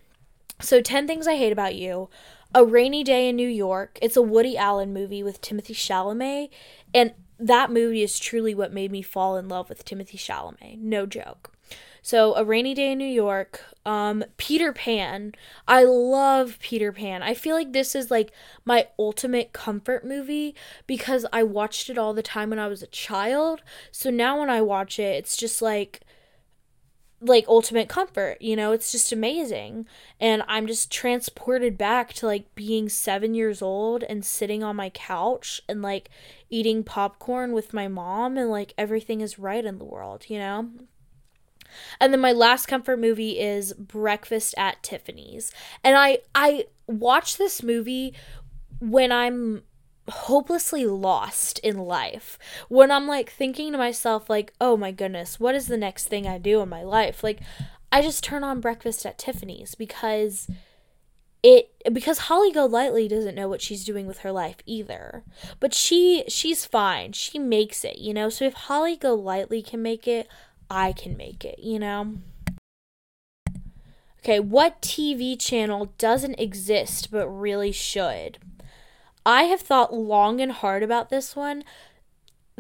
So 0.58 0.80
10 0.80 1.06
Things 1.06 1.28
I 1.28 1.36
Hate 1.36 1.52
About 1.52 1.74
You, 1.74 2.08
A 2.54 2.64
Rainy 2.64 3.04
Day 3.04 3.28
in 3.28 3.36
New 3.36 3.48
York. 3.48 3.98
It's 4.00 4.16
a 4.16 4.22
Woody 4.22 4.56
Allen 4.56 4.94
movie 4.94 5.22
with 5.22 5.42
Timothée 5.42 5.76
Chalamet 5.76 6.48
and 6.94 7.12
that 7.38 7.70
movie 7.70 8.02
is 8.02 8.18
truly 8.18 8.54
what 8.54 8.72
made 8.72 8.90
me 8.90 9.02
fall 9.02 9.36
in 9.36 9.48
love 9.48 9.68
with 9.68 9.84
Timothée 9.84 10.16
Chalamet. 10.16 10.78
No 10.78 11.06
joke. 11.06 11.52
So, 12.00 12.34
A 12.36 12.44
Rainy 12.44 12.74
Day 12.74 12.92
in 12.92 12.98
New 12.98 13.04
York, 13.04 13.62
um, 13.84 14.24
Peter 14.36 14.72
Pan. 14.72 15.32
I 15.66 15.84
love 15.84 16.58
Peter 16.60 16.92
Pan. 16.92 17.22
I 17.22 17.34
feel 17.34 17.54
like 17.54 17.72
this 17.72 17.94
is 17.94 18.10
like 18.10 18.32
my 18.64 18.88
ultimate 18.98 19.52
comfort 19.52 20.06
movie 20.06 20.54
because 20.86 21.26
I 21.32 21.42
watched 21.42 21.90
it 21.90 21.98
all 21.98 22.14
the 22.14 22.22
time 22.22 22.50
when 22.50 22.58
I 22.58 22.68
was 22.68 22.82
a 22.82 22.86
child. 22.86 23.62
So 23.90 24.10
now 24.10 24.40
when 24.40 24.48
I 24.48 24.62
watch 24.62 24.98
it, 24.98 25.16
it's 25.16 25.36
just 25.36 25.60
like 25.60 26.00
like 27.20 27.44
ultimate 27.48 27.88
comfort 27.88 28.40
you 28.40 28.54
know 28.54 28.70
it's 28.70 28.92
just 28.92 29.10
amazing 29.10 29.84
and 30.20 30.40
i'm 30.46 30.68
just 30.68 30.90
transported 30.90 31.76
back 31.76 32.12
to 32.12 32.26
like 32.26 32.54
being 32.54 32.88
7 32.88 33.34
years 33.34 33.60
old 33.60 34.04
and 34.04 34.24
sitting 34.24 34.62
on 34.62 34.76
my 34.76 34.88
couch 34.90 35.60
and 35.68 35.82
like 35.82 36.10
eating 36.50 36.82
popcorn 36.82 37.52
with 37.52 37.74
my 37.74 37.88
mom 37.88 38.36
and 38.36 38.50
like 38.50 38.74
everything 38.78 39.20
is 39.20 39.38
right 39.38 39.64
in 39.64 39.78
the 39.78 39.84
world 39.84 40.24
you 40.28 40.38
know? 40.38 40.68
And 42.00 42.12
then 42.12 42.20
my 42.20 42.32
last 42.32 42.66
comfort 42.66 42.98
movie 42.98 43.38
is 43.38 43.72
breakfast 43.74 44.54
at 44.56 44.82
tiffany's. 44.82 45.52
And 45.84 45.96
i 45.96 46.18
i 46.34 46.66
watch 46.86 47.36
this 47.36 47.62
movie 47.62 48.14
when 48.80 49.12
i'm 49.12 49.62
hopelessly 50.08 50.86
lost 50.86 51.58
in 51.60 51.78
life. 51.78 52.38
When 52.68 52.90
i'm 52.90 53.06
like 53.06 53.30
thinking 53.30 53.72
to 53.72 53.78
myself 53.78 54.30
like 54.30 54.52
oh 54.60 54.76
my 54.76 54.90
goodness 54.90 55.38
what 55.38 55.54
is 55.54 55.66
the 55.66 55.76
next 55.76 56.06
thing 56.06 56.26
i 56.26 56.38
do 56.38 56.60
in 56.60 56.68
my 56.68 56.82
life? 56.82 57.22
Like 57.22 57.40
i 57.92 58.02
just 58.02 58.24
turn 58.24 58.44
on 58.44 58.60
breakfast 58.60 59.04
at 59.04 59.18
tiffany's 59.18 59.74
because 59.74 60.48
it 61.42 61.70
because 61.92 62.18
Holly 62.18 62.52
Golightly 62.52 63.08
doesn't 63.08 63.34
know 63.34 63.48
what 63.48 63.62
she's 63.62 63.84
doing 63.84 64.06
with 64.06 64.18
her 64.18 64.32
life 64.32 64.56
either. 64.66 65.22
But 65.60 65.74
she 65.74 66.24
she's 66.28 66.64
fine. 66.64 67.12
She 67.12 67.38
makes 67.38 67.84
it, 67.84 67.98
you 67.98 68.12
know. 68.12 68.28
So 68.28 68.44
if 68.44 68.54
Holly 68.54 68.96
Golightly 68.96 69.62
can 69.62 69.82
make 69.82 70.08
it, 70.08 70.28
I 70.70 70.92
can 70.92 71.16
make 71.16 71.44
it, 71.44 71.60
you 71.60 71.78
know. 71.78 72.16
Okay, 74.20 74.40
what 74.40 74.82
TV 74.82 75.38
channel 75.38 75.92
doesn't 75.96 76.40
exist 76.40 77.10
but 77.10 77.28
really 77.28 77.72
should? 77.72 78.38
I 79.24 79.44
have 79.44 79.60
thought 79.60 79.94
long 79.94 80.40
and 80.40 80.52
hard 80.52 80.82
about 80.82 81.08
this 81.08 81.36
one. 81.36 81.62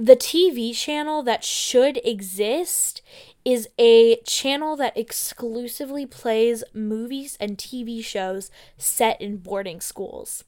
The 0.00 0.14
TV 0.14 0.76
channel 0.76 1.24
that 1.24 1.42
should 1.42 2.00
exist 2.04 3.02
is 3.44 3.68
a 3.80 4.18
channel 4.18 4.76
that 4.76 4.96
exclusively 4.96 6.06
plays 6.06 6.62
movies 6.72 7.36
and 7.40 7.58
TV 7.58 8.04
shows 8.04 8.48
set 8.76 9.20
in 9.20 9.38
boarding 9.38 9.80
schools. 9.80 10.44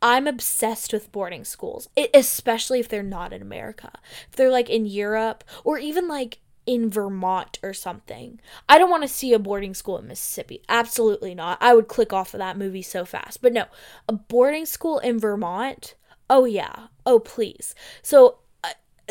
I'm 0.00 0.28
obsessed 0.28 0.92
with 0.92 1.10
boarding 1.10 1.42
schools, 1.42 1.88
especially 2.14 2.78
if 2.78 2.88
they're 2.88 3.02
not 3.02 3.32
in 3.32 3.42
America. 3.42 3.90
If 4.30 4.36
they're 4.36 4.52
like 4.52 4.70
in 4.70 4.86
Europe 4.86 5.42
or 5.64 5.78
even 5.78 6.06
like 6.06 6.38
in 6.64 6.88
Vermont 6.88 7.58
or 7.60 7.74
something. 7.74 8.38
I 8.68 8.78
don't 8.78 8.90
want 8.90 9.02
to 9.02 9.08
see 9.08 9.32
a 9.32 9.40
boarding 9.40 9.74
school 9.74 9.98
in 9.98 10.06
Mississippi. 10.06 10.62
Absolutely 10.68 11.34
not. 11.34 11.58
I 11.60 11.74
would 11.74 11.88
click 11.88 12.12
off 12.12 12.34
of 12.34 12.38
that 12.38 12.56
movie 12.56 12.82
so 12.82 13.04
fast. 13.04 13.42
But 13.42 13.52
no, 13.52 13.64
a 14.08 14.12
boarding 14.12 14.64
school 14.64 15.00
in 15.00 15.18
Vermont. 15.18 15.96
Oh 16.30 16.44
yeah. 16.44 16.86
Oh 17.04 17.18
please. 17.18 17.74
So 18.00 18.38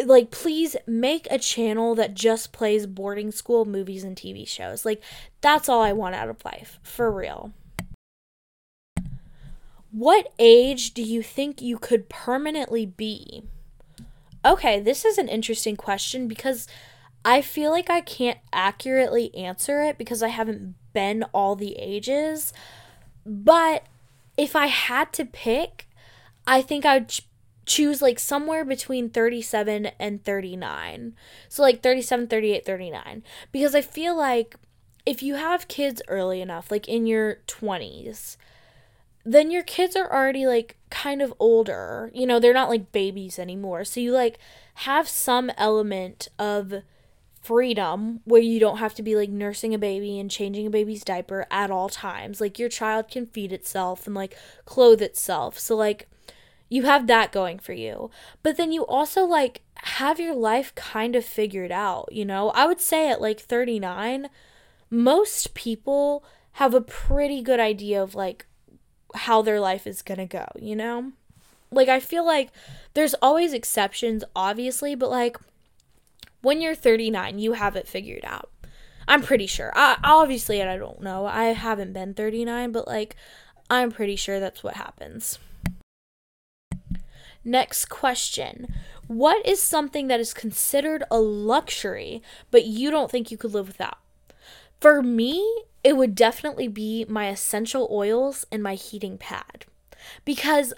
like 0.05 0.31
please 0.31 0.75
make 0.87 1.27
a 1.29 1.37
channel 1.37 1.95
that 1.95 2.13
just 2.13 2.51
plays 2.51 2.85
boarding 2.87 3.31
school 3.31 3.65
movies 3.65 4.03
and 4.03 4.15
TV 4.15 4.47
shows. 4.47 4.85
Like 4.85 5.01
that's 5.41 5.69
all 5.69 5.81
I 5.81 5.93
want 5.93 6.15
out 6.15 6.29
of 6.29 6.43
life, 6.45 6.79
for 6.83 7.11
real. 7.11 7.53
What 9.91 10.31
age 10.39 10.93
do 10.93 11.01
you 11.01 11.21
think 11.21 11.61
you 11.61 11.77
could 11.77 12.07
permanently 12.07 12.85
be? 12.85 13.43
Okay, 14.45 14.79
this 14.79 15.03
is 15.03 15.17
an 15.17 15.27
interesting 15.27 15.75
question 15.75 16.27
because 16.27 16.65
I 17.23 17.41
feel 17.41 17.71
like 17.71 17.89
I 17.89 18.01
can't 18.01 18.39
accurately 18.53 19.35
answer 19.35 19.83
it 19.83 19.97
because 19.97 20.23
I 20.23 20.29
haven't 20.29 20.75
been 20.93 21.23
all 21.33 21.55
the 21.55 21.73
ages. 21.77 22.53
But 23.25 23.83
if 24.37 24.55
I 24.55 24.67
had 24.67 25.13
to 25.13 25.25
pick, 25.25 25.87
I 26.47 26.61
think 26.61 26.85
I'd 26.85 27.13
choose 27.71 28.01
like 28.01 28.19
somewhere 28.19 28.65
between 28.65 29.09
37 29.09 29.91
and 29.97 30.23
39. 30.23 31.13
So 31.47 31.61
like 31.61 31.81
37, 31.81 32.27
38, 32.27 32.65
39. 32.65 33.23
Because 33.53 33.73
I 33.73 33.81
feel 33.81 34.15
like 34.15 34.55
if 35.05 35.23
you 35.23 35.35
have 35.35 35.69
kids 35.69 36.01
early 36.09 36.41
enough, 36.41 36.69
like 36.69 36.89
in 36.89 37.07
your 37.07 37.37
20s, 37.47 38.35
then 39.23 39.51
your 39.51 39.63
kids 39.63 39.95
are 39.95 40.11
already 40.11 40.45
like 40.45 40.75
kind 40.89 41.21
of 41.21 41.33
older. 41.39 42.11
You 42.13 42.25
know, 42.25 42.39
they're 42.41 42.53
not 42.53 42.69
like 42.69 42.91
babies 42.91 43.39
anymore. 43.39 43.85
So 43.85 44.01
you 44.01 44.11
like 44.11 44.37
have 44.75 45.07
some 45.07 45.49
element 45.57 46.27
of 46.37 46.73
freedom 47.41 48.19
where 48.25 48.41
you 48.41 48.59
don't 48.59 48.79
have 48.79 48.93
to 48.95 49.01
be 49.01 49.15
like 49.15 49.29
nursing 49.29 49.73
a 49.73 49.79
baby 49.79 50.19
and 50.19 50.29
changing 50.29 50.67
a 50.67 50.71
baby's 50.71 51.05
diaper 51.05 51.47
at 51.49 51.71
all 51.71 51.87
times. 51.87 52.41
Like 52.41 52.59
your 52.59 52.69
child 52.69 53.07
can 53.09 53.27
feed 53.27 53.53
itself 53.53 54.07
and 54.07 54.15
like 54.15 54.35
clothe 54.65 55.01
itself. 55.01 55.57
So 55.57 55.77
like 55.77 56.09
you 56.71 56.83
have 56.83 57.05
that 57.07 57.33
going 57.33 57.59
for 57.59 57.73
you. 57.73 58.09
But 58.41 58.55
then 58.55 58.71
you 58.71 58.85
also 58.85 59.25
like 59.25 59.61
have 59.75 60.21
your 60.21 60.33
life 60.33 60.73
kind 60.73 61.17
of 61.17 61.25
figured 61.25 61.71
out, 61.71 62.07
you 62.13 62.23
know? 62.23 62.51
I 62.51 62.65
would 62.65 62.79
say 62.79 63.11
at 63.11 63.19
like 63.19 63.41
39, 63.41 64.29
most 64.89 65.53
people 65.53 66.23
have 66.53 66.73
a 66.73 66.79
pretty 66.79 67.41
good 67.41 67.59
idea 67.59 68.01
of 68.01 68.15
like 68.15 68.45
how 69.13 69.41
their 69.41 69.59
life 69.59 69.85
is 69.85 70.01
going 70.01 70.19
to 70.19 70.25
go, 70.25 70.47
you 70.57 70.77
know? 70.77 71.11
Like 71.71 71.89
I 71.89 71.99
feel 71.99 72.25
like 72.25 72.51
there's 72.93 73.15
always 73.15 73.51
exceptions 73.51 74.23
obviously, 74.33 74.95
but 74.95 75.09
like 75.09 75.35
when 76.41 76.61
you're 76.61 76.73
39, 76.73 77.37
you 77.37 77.51
have 77.51 77.75
it 77.75 77.85
figured 77.85 78.23
out. 78.23 78.49
I'm 79.09 79.21
pretty 79.21 79.45
sure. 79.45 79.73
I 79.75 79.97
obviously 80.05 80.63
I 80.63 80.77
don't 80.77 81.01
know. 81.01 81.25
I 81.25 81.47
haven't 81.47 81.91
been 81.91 82.13
39, 82.13 82.71
but 82.71 82.87
like 82.87 83.17
I'm 83.69 83.91
pretty 83.91 84.15
sure 84.15 84.39
that's 84.39 84.63
what 84.63 84.75
happens. 84.75 85.37
Next 87.43 87.85
question. 87.85 88.73
What 89.07 89.45
is 89.45 89.61
something 89.61 90.07
that 90.07 90.19
is 90.19 90.33
considered 90.33 91.03
a 91.11 91.19
luxury 91.19 92.21
but 92.49 92.65
you 92.65 92.91
don't 92.91 93.11
think 93.11 93.31
you 93.31 93.37
could 93.37 93.53
live 93.53 93.67
without? 93.67 93.97
For 94.79 95.01
me, 95.01 95.63
it 95.83 95.97
would 95.97 96.15
definitely 96.15 96.67
be 96.67 97.05
my 97.07 97.27
essential 97.27 97.87
oils 97.91 98.45
and 98.51 98.63
my 98.63 98.75
heating 98.75 99.17
pad. 99.17 99.65
Because 100.25 100.73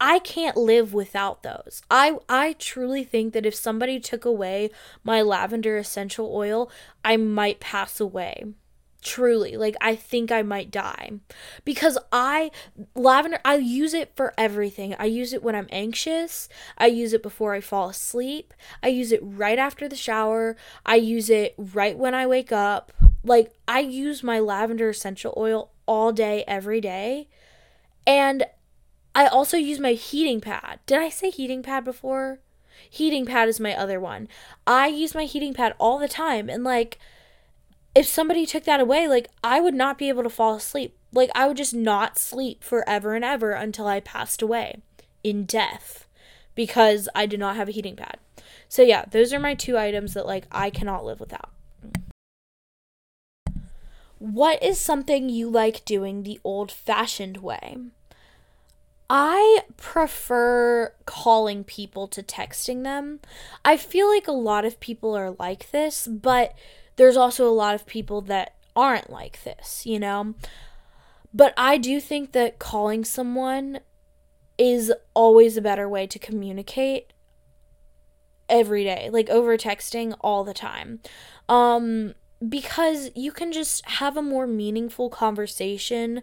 I 0.00 0.18
can't 0.18 0.56
live 0.56 0.92
without 0.92 1.42
those. 1.42 1.82
I 1.90 2.18
I 2.28 2.54
truly 2.58 3.02
think 3.02 3.32
that 3.32 3.46
if 3.46 3.54
somebody 3.54 3.98
took 3.98 4.24
away 4.24 4.70
my 5.02 5.22
lavender 5.22 5.78
essential 5.78 6.30
oil, 6.34 6.70
I 7.04 7.16
might 7.16 7.60
pass 7.60 7.98
away. 7.98 8.44
Truly, 9.02 9.56
like 9.56 9.76
I 9.80 9.94
think 9.94 10.32
I 10.32 10.42
might 10.42 10.70
die. 10.70 11.12
Because 11.64 11.96
I 12.10 12.50
lavender 12.94 13.38
I 13.44 13.56
use 13.56 13.94
it 13.94 14.12
for 14.16 14.34
everything. 14.36 14.94
I 14.98 15.04
use 15.04 15.32
it 15.32 15.42
when 15.42 15.54
I'm 15.54 15.68
anxious, 15.70 16.48
I 16.76 16.86
use 16.86 17.12
it 17.12 17.22
before 17.22 17.54
I 17.54 17.60
fall 17.60 17.88
asleep, 17.88 18.52
I 18.82 18.88
use 18.88 19.12
it 19.12 19.20
right 19.22 19.58
after 19.58 19.88
the 19.88 19.96
shower, 19.96 20.56
I 20.84 20.96
use 20.96 21.30
it 21.30 21.54
right 21.56 21.96
when 21.96 22.14
I 22.14 22.26
wake 22.26 22.52
up. 22.52 22.92
Like 23.22 23.52
I 23.68 23.80
use 23.80 24.22
my 24.22 24.38
lavender 24.40 24.88
essential 24.88 25.34
oil 25.36 25.70
all 25.86 26.12
day 26.12 26.44
every 26.46 26.80
day. 26.80 27.28
And 28.06 28.46
I 29.14 29.26
also 29.26 29.56
use 29.56 29.80
my 29.80 29.92
heating 29.92 30.40
pad. 30.40 30.80
Did 30.86 30.98
I 30.98 31.08
say 31.08 31.30
heating 31.30 31.62
pad 31.62 31.84
before? 31.84 32.40
Heating 32.90 33.24
pad 33.24 33.48
is 33.48 33.58
my 33.58 33.74
other 33.74 33.98
one. 33.98 34.28
I 34.66 34.88
use 34.88 35.14
my 35.14 35.24
heating 35.24 35.54
pad 35.54 35.74
all 35.78 35.98
the 35.98 36.08
time 36.08 36.48
and 36.48 36.62
like 36.62 36.98
if 37.96 38.06
somebody 38.06 38.44
took 38.44 38.64
that 38.64 38.78
away, 38.78 39.08
like 39.08 39.30
I 39.42 39.58
would 39.58 39.74
not 39.74 39.96
be 39.96 40.10
able 40.10 40.22
to 40.22 40.28
fall 40.28 40.54
asleep. 40.54 40.94
Like 41.14 41.30
I 41.34 41.48
would 41.48 41.56
just 41.56 41.72
not 41.72 42.18
sleep 42.18 42.62
forever 42.62 43.14
and 43.14 43.24
ever 43.24 43.52
until 43.52 43.86
I 43.86 44.00
passed 44.00 44.42
away 44.42 44.82
in 45.24 45.46
death 45.46 46.06
because 46.54 47.08
I 47.14 47.24
did 47.24 47.40
not 47.40 47.56
have 47.56 47.70
a 47.70 47.72
heating 47.72 47.96
pad. 47.96 48.18
So 48.68 48.82
yeah, 48.82 49.06
those 49.10 49.32
are 49.32 49.40
my 49.40 49.54
two 49.54 49.78
items 49.78 50.12
that 50.12 50.26
like 50.26 50.44
I 50.52 50.68
cannot 50.68 51.06
live 51.06 51.20
without. 51.20 51.50
What 54.18 54.62
is 54.62 54.78
something 54.78 55.30
you 55.30 55.48
like 55.48 55.84
doing 55.86 56.22
the 56.22 56.38
old-fashioned 56.44 57.38
way? 57.38 57.76
I 59.08 59.60
prefer 59.76 60.92
calling 61.06 61.64
people 61.64 62.08
to 62.08 62.22
texting 62.22 62.82
them. 62.82 63.20
I 63.64 63.76
feel 63.76 64.08
like 64.08 64.26
a 64.26 64.32
lot 64.32 64.64
of 64.64 64.80
people 64.80 65.14
are 65.14 65.36
like 65.38 65.70
this, 65.70 66.06
but 66.06 66.54
there's 66.96 67.16
also 67.16 67.48
a 67.48 67.52
lot 67.52 67.74
of 67.74 67.86
people 67.86 68.20
that 68.22 68.54
aren't 68.74 69.10
like 69.10 69.42
this, 69.44 69.86
you 69.86 69.98
know? 69.98 70.34
But 71.32 71.52
I 71.56 71.76
do 71.76 72.00
think 72.00 72.32
that 72.32 72.58
calling 72.58 73.04
someone 73.04 73.80
is 74.58 74.92
always 75.14 75.56
a 75.56 75.62
better 75.62 75.88
way 75.88 76.06
to 76.06 76.18
communicate 76.18 77.12
every 78.48 78.84
day, 78.84 79.10
like 79.12 79.28
over 79.28 79.56
texting 79.56 80.16
all 80.20 80.44
the 80.44 80.54
time. 80.54 81.00
Um 81.48 82.14
because 82.46 83.10
you 83.14 83.32
can 83.32 83.50
just 83.50 83.84
have 83.86 84.16
a 84.16 84.22
more 84.22 84.46
meaningful 84.46 85.08
conversation 85.08 86.22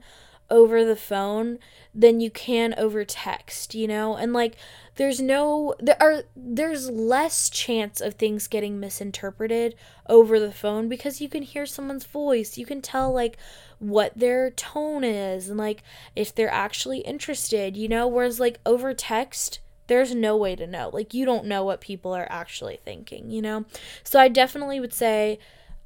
over 0.50 0.84
the 0.84 0.96
phone 0.96 1.60
than 1.94 2.20
you 2.20 2.30
can 2.30 2.74
over 2.78 3.04
text, 3.06 3.74
you 3.74 3.88
know? 3.88 4.16
And 4.16 4.34
like 4.34 4.56
there's 4.96 5.20
no 5.20 5.74
there 5.80 5.98
are 6.00 6.24
there's 6.36 6.90
less 6.90 7.50
chance 7.50 8.02
of 8.02 8.16
things 8.16 8.48
getting 8.48 8.80
misinterpreted 8.80 9.76
over 10.08 10.40
the 10.40 10.52
phone 10.52 10.88
because 10.90 11.22
you 11.22 11.30
can 11.30 11.44
hear 11.44 11.66
someone's 11.66 12.06
voice. 12.06 12.58
You 12.58 12.66
can 12.66 12.82
tell 12.82 13.12
like 13.12 13.38
what 13.80 14.18
their 14.18 14.52
tone 14.52 15.04
is 15.04 15.50
and 15.50 15.58
like 15.58 15.84
if 16.16 16.34
they're 16.34 16.52
actually 16.52 17.00
interested, 17.00 17.76
you 17.76 17.88
know? 17.88 18.08
Whereas 18.08 18.40
like 18.40 18.60
over 18.66 18.94
text 18.94 19.60
there's 19.88 20.16
no 20.16 20.38
way 20.38 20.56
to 20.56 20.66
know. 20.66 20.90
Like 20.94 21.14
you 21.14 21.26
don't 21.26 21.46
know 21.46 21.64
what 21.64 21.82
people 21.82 22.14
are 22.14 22.28
actually 22.30 22.80
thinking, 22.84 23.30
you 23.30 23.42
know? 23.42 23.66
So 24.04 24.20
I 24.20 24.28
definitely 24.28 24.80
would 24.80 24.94
say 24.94 25.40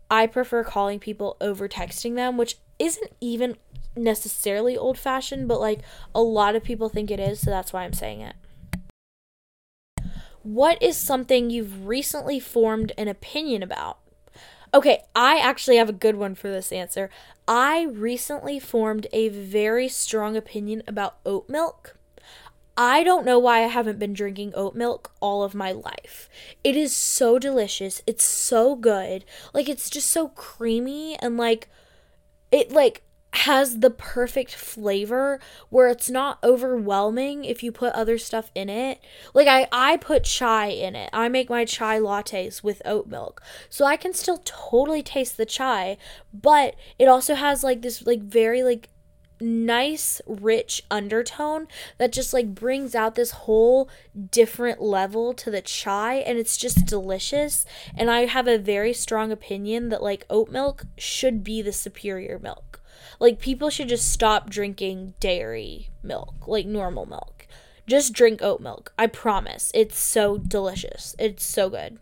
I 0.10 0.28
prefer 0.28 0.64
calling 0.64 1.00
people 1.00 1.36
over 1.42 1.68
texting 1.68 2.16
them, 2.16 2.38
which 2.38 2.58
isn't 2.80 3.12
even 3.20 3.58
necessarily 3.98 4.78
old 4.78 4.98
fashioned, 4.98 5.48
but 5.48 5.60
like 5.60 5.82
a 6.14 6.22
lot 6.22 6.56
of 6.56 6.64
people 6.64 6.90
think 6.90 7.12
it 7.12 7.20
is, 7.20 7.40
so 7.42 7.50
that's 7.50 7.74
why 7.74 7.84
I'm 7.84 7.94
saying 7.94 8.22
it. 8.22 8.36
What 10.44 10.82
is 10.82 10.96
something 10.96 11.50
you've 11.50 11.88
recently 11.88 12.40
formed 12.40 12.94
an 12.98 13.08
opinion 13.08 13.64
about? 13.64 14.00
Okay, 14.74 15.04
I 15.16 15.38
actually 15.40 15.78
have 15.78 15.90
a 15.90 15.94
good 15.94 16.16
one 16.16 16.36
for 16.36 16.50
this 16.50 16.72
answer. 16.72 17.10
I 17.48 17.84
recently 17.84 18.60
formed 18.60 19.08
a 19.12 19.30
very 19.30 19.88
strong 19.88 20.38
opinion 20.38 20.84
about 20.88 21.18
oat 21.26 21.50
milk. 21.50 21.98
I 22.78 23.04
don't 23.04 23.26
know 23.26 23.40
why 23.40 23.64
I 23.64 23.68
haven't 23.68 23.98
been 23.98 24.14
drinking 24.14 24.54
oat 24.56 24.76
milk 24.76 25.12
all 25.20 25.44
of 25.44 25.56
my 25.56 25.72
life. 25.72 26.30
It 26.64 26.76
is 26.76 26.96
so 26.96 27.40
delicious. 27.40 28.04
It's 28.06 28.24
so 28.24 28.76
good. 28.76 29.26
Like 29.52 29.68
it's 29.68 29.90
just 29.90 30.12
so 30.12 30.28
creamy 30.30 31.18
and 31.20 31.38
like 31.38 31.70
it 32.52 32.72
like 32.72 33.02
has 33.38 33.80
the 33.80 33.90
perfect 33.90 34.54
flavor 34.56 35.40
where 35.70 35.88
it's 35.88 36.10
not 36.10 36.40
overwhelming 36.44 37.46
if 37.46 37.64
you 37.64 37.72
put 37.72 37.94
other 37.94 38.18
stuff 38.18 38.52
in 38.56 38.70
it. 38.70 39.00
Like 39.34 39.48
I 39.48 39.68
I 39.72 39.98
put 39.98 40.24
chai 40.24 40.68
in 40.68 40.96
it. 40.96 41.10
I 41.14 41.30
make 41.30 41.50
my 41.50 41.66
chai 41.66 42.00
lattes 42.00 42.64
with 42.64 42.82
oat 42.86 43.08
milk. 43.08 43.42
So 43.70 43.86
I 43.86 43.98
can 43.98 44.14
still 44.14 44.42
totally 44.44 45.04
taste 45.04 45.38
the 45.38 45.46
chai, 45.46 45.98
but 46.34 46.76
it 46.98 47.08
also 47.08 47.36
has 47.36 47.64
like 47.64 47.82
this 47.82 48.06
like 48.06 48.22
very 48.22 48.64
like 48.64 48.90
nice 49.40 50.20
rich 50.26 50.84
undertone 50.90 51.68
that 52.00 52.12
just 52.12 52.34
like 52.34 52.56
brings 52.56 52.96
out 52.96 53.16
this 53.16 53.32
whole 53.32 53.88
different 54.32 54.82
level 54.82 55.34
to 55.34 55.52
the 55.52 55.62
chai 55.62 56.16
and 56.16 56.40
it's 56.40 56.58
just 56.58 56.86
delicious 56.88 57.66
and 57.96 58.10
I 58.10 58.26
have 58.26 58.48
a 58.48 58.58
very 58.58 58.94
strong 58.94 59.32
opinion 59.32 59.90
that 59.90 60.02
like 60.02 60.26
oat 60.30 60.50
milk 60.50 60.86
should 60.98 61.44
be 61.44 61.62
the 61.62 61.72
superior 61.72 62.40
milk 62.40 62.77
like 63.20 63.40
people 63.40 63.70
should 63.70 63.90
just 63.90 64.12
stop 64.12 64.50
drinking 64.50 65.14
dairy 65.20 65.90
milk, 66.04 66.48
like 66.48 66.66
normal 66.66 67.06
milk. 67.06 67.48
Just 67.88 68.14
drink 68.14 68.42
oat 68.42 68.60
milk. 68.60 68.94
I 68.98 69.08
promise. 69.08 69.72
It's 69.74 69.98
so 69.98 70.38
delicious. 70.38 71.16
It's 71.18 71.46
so 71.46 71.70
good. 71.70 72.00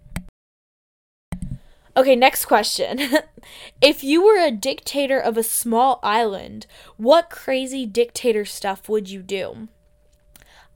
Okay, 1.98 2.16
next 2.16 2.46
question. 2.46 3.00
if 3.82 4.04
you 4.04 4.24
were 4.24 4.40
a 4.40 4.52
dictator 4.52 5.20
of 5.20 5.38
a 5.38 5.44
small 5.44 6.00
island, 6.04 6.66
what 6.98 7.30
crazy 7.30 7.86
dictator 7.86 8.44
stuff 8.44 8.90
would 8.90 9.10
you 9.10 9.22
do? 9.22 9.70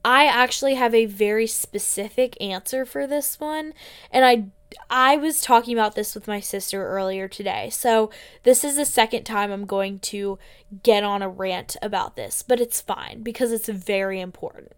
I 0.02 0.24
actually 0.24 0.76
have 0.76 0.94
a 0.94 1.04
very 1.04 1.46
specific 1.46 2.40
answer 2.40 2.86
for 2.86 3.06
this 3.06 3.38
one, 3.38 3.74
and 4.10 4.24
I 4.24 4.44
I 4.88 5.16
was 5.16 5.42
talking 5.42 5.74
about 5.76 5.94
this 5.94 6.14
with 6.14 6.28
my 6.28 6.40
sister 6.40 6.86
earlier 6.86 7.28
today. 7.28 7.70
So, 7.70 8.10
this 8.42 8.64
is 8.64 8.76
the 8.76 8.84
second 8.84 9.24
time 9.24 9.50
I'm 9.50 9.66
going 9.66 9.98
to 10.00 10.38
get 10.82 11.04
on 11.04 11.22
a 11.22 11.28
rant 11.28 11.76
about 11.82 12.16
this, 12.16 12.42
but 12.42 12.60
it's 12.60 12.80
fine 12.80 13.22
because 13.22 13.52
it's 13.52 13.68
very 13.68 14.20
important. 14.20 14.72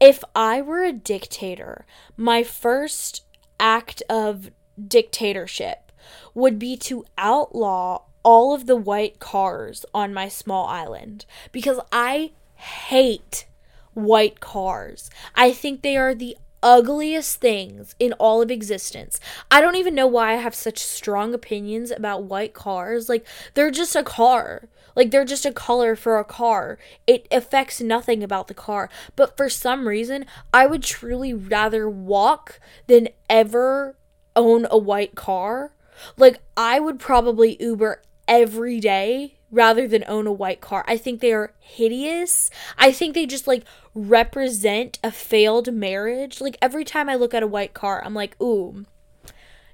If 0.00 0.22
I 0.34 0.60
were 0.60 0.82
a 0.82 0.92
dictator, 0.92 1.86
my 2.16 2.42
first 2.42 3.24
act 3.58 4.02
of 4.10 4.50
dictatorship 4.88 5.92
would 6.34 6.58
be 6.58 6.76
to 6.76 7.04
outlaw 7.16 8.02
all 8.22 8.54
of 8.54 8.66
the 8.66 8.76
white 8.76 9.20
cars 9.20 9.84
on 9.94 10.12
my 10.12 10.28
small 10.28 10.66
island 10.66 11.26
because 11.52 11.78
I 11.92 12.32
hate 12.56 13.46
white 13.92 14.40
cars. 14.40 15.10
I 15.34 15.52
think 15.52 15.82
they 15.82 15.96
are 15.96 16.14
the 16.14 16.36
ugliest 16.64 17.40
things 17.40 17.94
in 18.00 18.14
all 18.14 18.42
of 18.42 18.50
existence. 18.50 19.20
I 19.50 19.60
don't 19.60 19.76
even 19.76 19.94
know 19.94 20.06
why 20.06 20.32
I 20.32 20.36
have 20.36 20.54
such 20.54 20.78
strong 20.78 21.34
opinions 21.34 21.90
about 21.90 22.24
white 22.24 22.54
cars. 22.54 23.08
Like, 23.08 23.24
they're 23.52 23.70
just 23.70 23.94
a 23.94 24.02
car. 24.02 24.68
Like, 24.96 25.10
they're 25.10 25.26
just 25.26 25.44
a 25.44 25.52
color 25.52 25.94
for 25.94 26.18
a 26.18 26.24
car. 26.24 26.78
It 27.06 27.28
affects 27.30 27.80
nothing 27.80 28.22
about 28.24 28.48
the 28.48 28.54
car. 28.54 28.88
But 29.14 29.36
for 29.36 29.48
some 29.48 29.86
reason, 29.86 30.24
I 30.52 30.66
would 30.66 30.82
truly 30.82 31.34
rather 31.34 31.88
walk 31.88 32.58
than 32.86 33.08
ever 33.28 33.96
own 34.34 34.66
a 34.70 34.78
white 34.78 35.14
car. 35.14 35.72
Like, 36.16 36.40
I 36.56 36.80
would 36.80 36.98
probably 36.98 37.56
Uber 37.60 38.02
every 38.26 38.80
day 38.80 39.33
rather 39.54 39.86
than 39.86 40.04
own 40.06 40.26
a 40.26 40.32
white 40.32 40.60
car. 40.60 40.84
I 40.86 40.96
think 40.96 41.20
they 41.20 41.32
are 41.32 41.52
hideous. 41.60 42.50
I 42.76 42.92
think 42.92 43.14
they 43.14 43.24
just 43.24 43.46
like 43.46 43.64
represent 43.94 44.98
a 45.02 45.10
failed 45.10 45.72
marriage. 45.72 46.40
Like 46.40 46.58
every 46.60 46.84
time 46.84 47.08
I 47.08 47.14
look 47.14 47.32
at 47.32 47.42
a 47.42 47.46
white 47.48 47.72
car, 47.72 48.02
I'm 48.04 48.14
like, 48.14 48.40
"Ooh, 48.42 48.84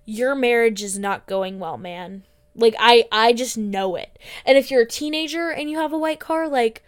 your 0.04 0.34
marriage 0.34 0.82
is 0.82 0.98
not 0.98 1.26
going 1.26 1.58
well, 1.58 1.78
man." 1.78 2.24
Like 2.54 2.74
I 2.78 3.06
I 3.10 3.32
just 3.32 3.56
know 3.56 3.96
it. 3.96 4.18
And 4.44 4.58
if 4.58 4.70
you're 4.70 4.82
a 4.82 4.86
teenager 4.86 5.50
and 5.50 5.70
you 5.70 5.78
have 5.78 5.92
a 5.92 5.98
white 5.98 6.20
car, 6.20 6.48
like 6.48 6.84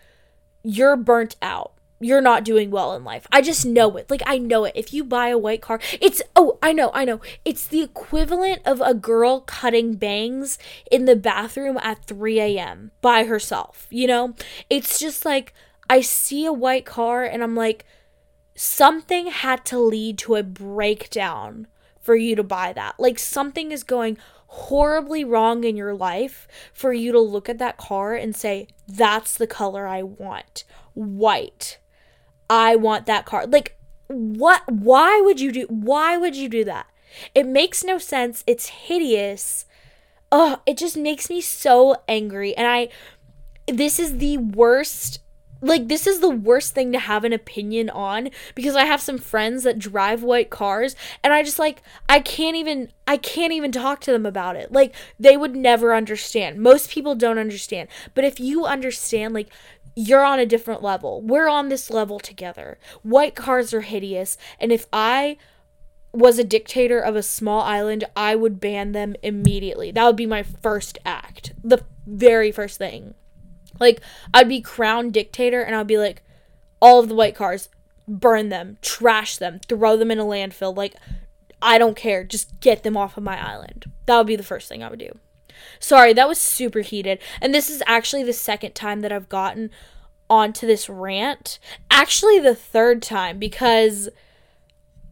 you're 0.63 0.97
burnt 0.97 1.37
out 1.43 1.73
you're 2.03 2.21
not 2.21 2.45
doing 2.45 2.71
well 2.71 2.95
in 2.95 3.05
life. 3.05 3.27
I 3.31 3.41
just 3.41 3.65
know 3.65 3.97
it. 3.97 4.11
Like 4.11 4.23
I 4.27 4.39
know 4.39 4.65
it. 4.65 4.73
If 4.75 4.93
you 4.93 5.05
buy 5.05 5.29
a 5.29 5.39
white 5.39 5.63
car, 5.63 5.81
it's 6.01 6.23
oh, 6.37 6.59
I 6.63 6.73
know, 6.73 6.91
I 6.93 7.05
know. 7.05 7.21
It's 7.45 7.67
the 7.67 7.83
equivalent 7.83 8.63
of 8.65 8.81
a 8.81 8.95
girl 8.95 9.41
cutting 9.41 9.95
bangs 9.95 10.59
in 10.91 11.05
the 11.05 11.17
bathroom 11.17 11.79
at 11.79 12.05
3 12.05 12.41
a.m. 12.41 12.91
by 13.01 13.25
herself. 13.25 13.87
You 13.91 14.07
know? 14.07 14.35
It's 14.69 14.99
just 14.99 15.25
like 15.25 15.55
I 15.89 16.01
see 16.01 16.45
a 16.45 16.53
white 16.53 16.85
car 16.85 17.25
and 17.25 17.43
I'm 17.43 17.55
like, 17.55 17.85
something 18.55 19.29
had 19.29 19.65
to 19.67 19.79
lead 19.79 20.19
to 20.19 20.35
a 20.35 20.43
breakdown 20.43 21.67
for 22.01 22.17
you 22.17 22.35
to 22.37 22.43
buy 22.43 22.73
that. 22.73 22.99
Like 22.99 23.19
something 23.19 23.73
is 23.73 23.85
going 23.85 24.19
horribly 24.47 25.25
wrong 25.25 25.65
in 25.65 25.77
your 25.77 25.95
life 25.95 26.47
for 26.75 26.93
you 26.93 27.11
to 27.13 27.21
look 27.21 27.49
at 27.49 27.59
that 27.59 27.79
car 27.79 28.15
and 28.15 28.37
say, 28.37 28.67
that's 28.87 29.39
the 29.39 29.47
color 29.47 29.87
I 29.87 30.03
want. 30.03 30.65
White 30.95 31.79
I 32.49 32.77
want 32.77 33.07
that 33.07 33.27
car. 33.27 33.47
Like 33.47 33.77
what 34.09 34.63
why 34.71 35.21
would 35.25 35.41
you 35.41 35.53
do 35.53 35.67
why 35.69 36.17
would 36.17 36.37
you 36.37 36.49
do 36.49 36.65
that? 36.65 36.87
It 37.35 37.47
makes 37.47 37.85
no 37.85 37.99
sense. 37.99 38.43
It's 38.47 38.69
hideous. 38.69 39.67
Oh, 40.31 40.63
it 40.67 40.79
just 40.79 40.97
makes 40.97 41.29
me 41.29 41.41
so 41.41 41.97
angry 42.09 42.57
and 42.57 42.67
I 42.67 42.89
this 43.67 43.99
is 43.99 44.19
the 44.19 44.39
worst 44.39 45.21
like 45.63 45.87
this 45.87 46.07
is 46.07 46.19
the 46.19 46.29
worst 46.29 46.75
thing 46.75 46.91
to 46.93 46.99
have 46.99 47.25
an 47.25 47.33
opinion 47.33 47.89
on 47.89 48.31
because 48.55 48.75
I 48.75 48.85
have 48.85 49.01
some 49.01 49.17
friends 49.17 49.63
that 49.63 49.79
drive 49.79 50.23
white 50.23 50.51
cars 50.51 50.97
and 51.23 51.33
I 51.33 51.43
just 51.45 51.59
like 51.59 51.83
I 52.09 52.19
can't 52.19 52.57
even 52.57 52.91
I 53.07 53.17
can't 53.17 53.53
even 53.53 53.71
talk 53.71 54.01
to 54.01 54.13
them 54.13 54.27
about 54.27 54.57
it. 54.57 54.73
Like 54.73 54.95
they 55.19 55.37
would 55.37 55.55
never 55.55 55.95
understand. 55.95 56.59
Most 56.59 56.91
people 56.91 57.15
don't 57.15 57.39
understand. 57.39 57.89
But 58.15 58.25
if 58.25 58.41
you 58.41 58.65
understand 58.67 59.35
like 59.35 59.49
you're 59.95 60.25
on 60.25 60.39
a 60.39 60.47
different 60.47 60.83
level. 60.83 61.21
We're 61.23 61.49
on 61.49 61.69
this 61.69 61.91
level 61.91 62.19
together. 62.19 62.79
White 63.03 63.35
cars 63.35 63.75
are 63.75 63.83
hideous, 63.83 64.39
and 64.59 64.73
if 64.73 64.87
I 64.93 65.37
was 66.13 66.39
a 66.39 66.45
dictator 66.45 67.01
of 67.01 67.17
a 67.17 67.23
small 67.23 67.63
island, 67.63 68.05
I 68.15 68.35
would 68.37 68.61
ban 68.61 68.93
them 68.93 69.17
immediately. 69.23 69.91
That 69.91 70.05
would 70.05 70.17
be 70.17 70.27
my 70.27 70.43
first 70.43 70.99
act. 71.05 71.53
The 71.65 71.85
very 72.07 72.53
first 72.53 72.79
thing. 72.79 73.15
Like, 73.81 74.01
I'd 74.35 74.49
be 74.49 74.61
crowned 74.61 75.15
dictator 75.15 75.63
and 75.63 75.75
I'd 75.75 75.87
be 75.87 75.99
like, 75.99 76.23
all 76.81 77.01
of 77.01 77.09
the 77.09 77.15
white 77.15 77.35
cars, 77.35 77.69
burn 78.07 78.51
them, 78.51 78.77
trash 78.83 79.37
them, 79.39 79.61
throw 79.69 79.97
them 79.97 80.11
in 80.11 80.19
a 80.19 80.25
landfill. 80.25 80.77
Like, 80.77 80.95
I 81.63 81.79
don't 81.79 81.97
care. 81.97 82.25
Just 82.25 82.61
get 82.61 82.83
them 82.83 82.97
off 82.97 83.17
of 83.17 83.23
my 83.23 83.41
island. 83.41 83.87
That 84.07 84.19
would 84.19 84.27
be 84.27 84.37
the 84.37 84.43
first 84.43 84.69
thing 84.69 84.83
I 84.83 84.91
would 84.91 84.99
do. 84.99 85.19
Sorry, 85.79 86.13
that 86.13 86.29
was 86.29 86.39
super 86.39 86.81
heated. 86.81 87.19
And 87.41 87.55
this 87.55 87.71
is 87.71 87.83
actually 87.87 88.23
the 88.23 88.33
second 88.33 88.75
time 88.75 89.01
that 89.01 89.13
I've 89.13 89.29
gotten 89.29 89.71
onto 90.29 90.67
this 90.67 90.89
rant. 90.89 91.59
Actually, 91.91 92.39
the 92.39 92.55
third 92.55 93.03
time 93.03 93.39
because 93.39 94.09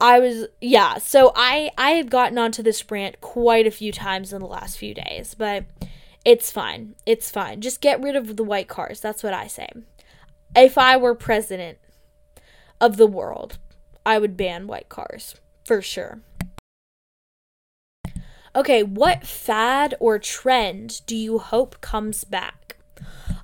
I 0.00 0.18
was 0.18 0.46
yeah, 0.60 0.96
so 0.98 1.32
I 1.36 1.70
I 1.76 1.90
have 1.90 2.08
gotten 2.08 2.38
onto 2.38 2.62
this 2.62 2.90
rant 2.90 3.20
quite 3.20 3.66
a 3.66 3.70
few 3.70 3.92
times 3.92 4.32
in 4.32 4.40
the 4.40 4.46
last 4.46 4.78
few 4.78 4.94
days, 4.94 5.34
but 5.34 5.66
it's 6.24 6.50
fine. 6.50 6.94
It's 7.04 7.30
fine. 7.30 7.60
Just 7.60 7.80
get 7.80 8.00
rid 8.00 8.16
of 8.16 8.36
the 8.36 8.44
white 8.44 8.68
cars. 8.68 9.00
That's 9.00 9.22
what 9.22 9.34
I 9.34 9.46
say. 9.46 9.68
If 10.56 10.78
I 10.78 10.96
were 10.96 11.14
president 11.14 11.78
of 12.80 12.96
the 12.96 13.06
world, 13.06 13.58
I 14.04 14.18
would 14.18 14.36
ban 14.36 14.66
white 14.66 14.88
cars 14.88 15.34
for 15.64 15.82
sure. 15.82 16.20
Okay, 18.54 18.82
what 18.82 19.24
fad 19.26 19.94
or 20.00 20.18
trend 20.18 21.02
do 21.06 21.14
you 21.14 21.38
hope 21.38 21.80
comes 21.80 22.24
back? 22.24 22.76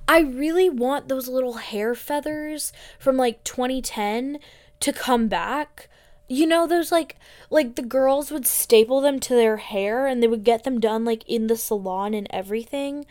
I 0.07 0.19
really 0.19 0.69
want 0.69 1.07
those 1.07 1.29
little 1.29 1.55
hair 1.55 1.95
feathers 1.95 2.73
from 2.99 3.15
like 3.15 3.43
2010 3.43 4.39
to 4.81 4.93
come 4.93 5.27
back. 5.27 5.89
You 6.27 6.45
know 6.45 6.67
those 6.67 6.91
like 6.91 7.15
like 7.49 7.75
the 7.75 7.81
girls 7.81 8.31
would 8.31 8.45
staple 8.45 8.99
them 8.99 9.19
to 9.21 9.33
their 9.33 9.57
hair 9.57 10.07
and 10.07 10.21
they 10.21 10.27
would 10.27 10.43
get 10.43 10.65
them 10.65 10.79
done 10.79 11.05
like 11.05 11.23
in 11.27 11.47
the 11.47 11.55
salon 11.55 12.13
and 12.13 12.27
everything. 12.29 13.05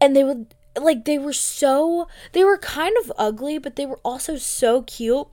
And 0.00 0.14
they 0.14 0.22
would 0.22 0.54
like 0.80 1.04
they 1.04 1.18
were 1.18 1.32
so 1.32 2.08
they 2.32 2.44
were 2.44 2.58
kind 2.58 2.94
of 3.02 3.12
ugly 3.16 3.58
but 3.58 3.76
they 3.76 3.86
were 3.86 4.00
also 4.04 4.36
so 4.36 4.82
cute. 4.82 5.26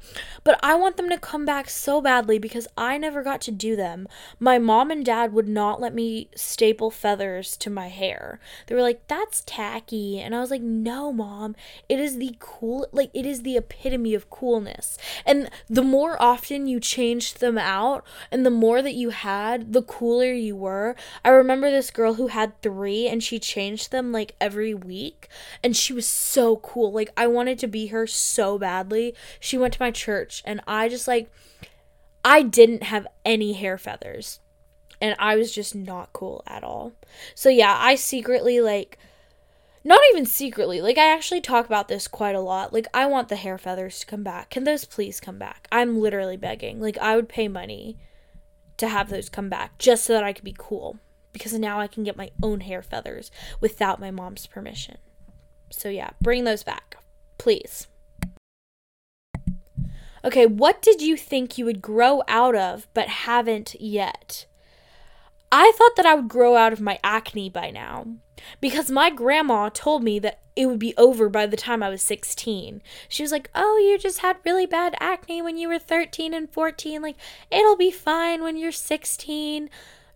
But 0.43 0.59
i 0.63 0.75
want 0.75 0.97
them 0.97 1.09
to 1.09 1.17
come 1.17 1.45
back 1.45 1.69
so 1.69 2.01
badly 2.01 2.37
because 2.37 2.67
i 2.77 2.97
never 2.97 3.23
got 3.23 3.41
to 3.41 3.51
do 3.51 3.75
them. 3.75 4.07
My 4.39 4.59
mom 4.59 4.91
and 4.91 5.05
dad 5.05 5.33
would 5.33 5.47
not 5.47 5.81
let 5.81 5.93
me 5.93 6.29
staple 6.35 6.91
feathers 6.91 7.57
to 7.57 7.69
my 7.69 7.87
hair. 7.87 8.39
They 8.67 8.75
were 8.75 8.81
like 8.81 9.07
that's 9.07 9.43
tacky. 9.45 10.19
And 10.19 10.35
i 10.35 10.39
was 10.39 10.51
like 10.51 10.61
no 10.61 11.11
mom. 11.11 11.55
It 11.89 11.99
is 11.99 12.17
the 12.17 12.35
cool 12.39 12.87
like 12.91 13.11
it 13.13 13.25
is 13.25 13.41
the 13.41 13.57
epitome 13.57 14.13
of 14.13 14.29
coolness. 14.29 14.97
And 15.25 15.49
the 15.69 15.83
more 15.83 16.21
often 16.21 16.67
you 16.67 16.79
changed 16.79 17.39
them 17.39 17.57
out 17.57 18.05
and 18.31 18.45
the 18.45 18.51
more 18.51 18.81
that 18.81 18.93
you 18.93 19.09
had 19.09 19.73
the 19.73 19.81
cooler 19.81 20.31
you 20.31 20.55
were. 20.55 20.95
I 21.25 21.29
remember 21.29 21.71
this 21.71 21.91
girl 21.91 22.15
who 22.15 22.27
had 22.27 22.61
3 22.61 23.07
and 23.07 23.23
she 23.23 23.39
changed 23.39 23.91
them 23.91 24.11
like 24.11 24.35
every 24.39 24.73
week 24.73 25.29
and 25.63 25.75
she 25.75 25.93
was 25.93 26.07
so 26.07 26.57
cool. 26.57 26.91
Like 26.91 27.11
I 27.15 27.27
wanted 27.27 27.59
to 27.59 27.67
be 27.67 27.87
her 27.87 28.07
so 28.07 28.57
badly. 28.57 29.15
She 29.39 29.57
went 29.57 29.73
to 29.73 29.81
my 29.81 29.91
church 29.91 30.41
and 30.45 30.61
I 30.67 30.89
just 30.89 31.07
like 31.07 31.31
I 32.23 32.43
didn't 32.43 32.83
have 32.83 33.07
any 33.25 33.53
hair 33.53 33.77
feathers. 33.77 34.39
And 34.99 35.15
I 35.17 35.35
was 35.35 35.51
just 35.51 35.73
not 35.73 36.13
cool 36.13 36.43
at 36.45 36.63
all. 36.63 36.93
So 37.33 37.49
yeah, 37.49 37.75
I 37.79 37.95
secretly 37.95 38.61
like 38.61 38.97
not 39.83 39.99
even 40.11 40.25
secretly. 40.25 40.81
Like 40.81 40.97
I 40.97 41.11
actually 41.11 41.41
talk 41.41 41.65
about 41.65 41.87
this 41.87 42.07
quite 42.07 42.35
a 42.35 42.41
lot. 42.41 42.71
Like 42.71 42.87
I 42.93 43.07
want 43.07 43.29
the 43.29 43.35
hair 43.35 43.57
feathers 43.57 43.99
to 43.99 44.05
come 44.05 44.23
back. 44.23 44.51
Can 44.51 44.63
those 44.63 44.85
please 44.85 45.19
come 45.19 45.39
back? 45.39 45.67
I'm 45.71 45.99
literally 45.99 46.37
begging. 46.37 46.79
Like 46.79 46.97
I 46.99 47.15
would 47.15 47.29
pay 47.29 47.47
money 47.47 47.97
to 48.77 48.87
have 48.87 49.09
those 49.09 49.29
come 49.29 49.49
back 49.49 49.77
just 49.77 50.05
so 50.05 50.13
that 50.13 50.23
I 50.23 50.33
could 50.33 50.43
be 50.43 50.55
cool 50.57 50.97
because 51.33 51.53
now 51.53 51.79
I 51.79 51.87
can 51.87 52.03
get 52.03 52.17
my 52.17 52.31
own 52.41 52.61
hair 52.61 52.81
feathers 52.81 53.31
without 53.59 53.99
my 53.99 54.11
mom's 54.11 54.47
permission. 54.47 54.97
So 55.71 55.89
yeah, 55.89 56.11
bring 56.21 56.43
those 56.43 56.63
back. 56.63 56.97
Please. 57.37 57.87
Okay, 60.23 60.45
what 60.45 60.81
did 60.81 61.01
you 61.01 61.17
think 61.17 61.57
you 61.57 61.65
would 61.65 61.81
grow 61.81 62.21
out 62.27 62.55
of 62.55 62.87
but 62.93 63.07
haven't 63.07 63.75
yet? 63.79 64.45
I 65.51 65.73
thought 65.75 65.95
that 65.97 66.05
I 66.05 66.15
would 66.15 66.27
grow 66.27 66.55
out 66.55 66.71
of 66.71 66.79
my 66.79 66.99
acne 67.03 67.49
by 67.49 67.71
now 67.71 68.05
because 68.61 68.89
my 68.91 69.09
grandma 69.09 69.69
told 69.69 70.03
me 70.03 70.19
that 70.19 70.39
it 70.55 70.65
would 70.67 70.79
be 70.79 70.93
over 70.97 71.27
by 71.27 71.45
the 71.45 71.57
time 71.57 71.81
I 71.81 71.89
was 71.89 72.03
16. 72.03 72.81
She 73.09 73.23
was 73.23 73.31
like, 73.31 73.49
Oh, 73.55 73.77
you 73.77 73.97
just 73.97 74.19
had 74.19 74.37
really 74.45 74.65
bad 74.65 74.95
acne 74.99 75.41
when 75.41 75.57
you 75.57 75.67
were 75.67 75.79
13 75.79 76.33
and 76.33 76.49
14. 76.49 77.01
Like, 77.01 77.17
it'll 77.49 77.77
be 77.77 77.91
fine 77.91 78.43
when 78.43 78.57
you're 78.57 78.71
16. 78.71 79.69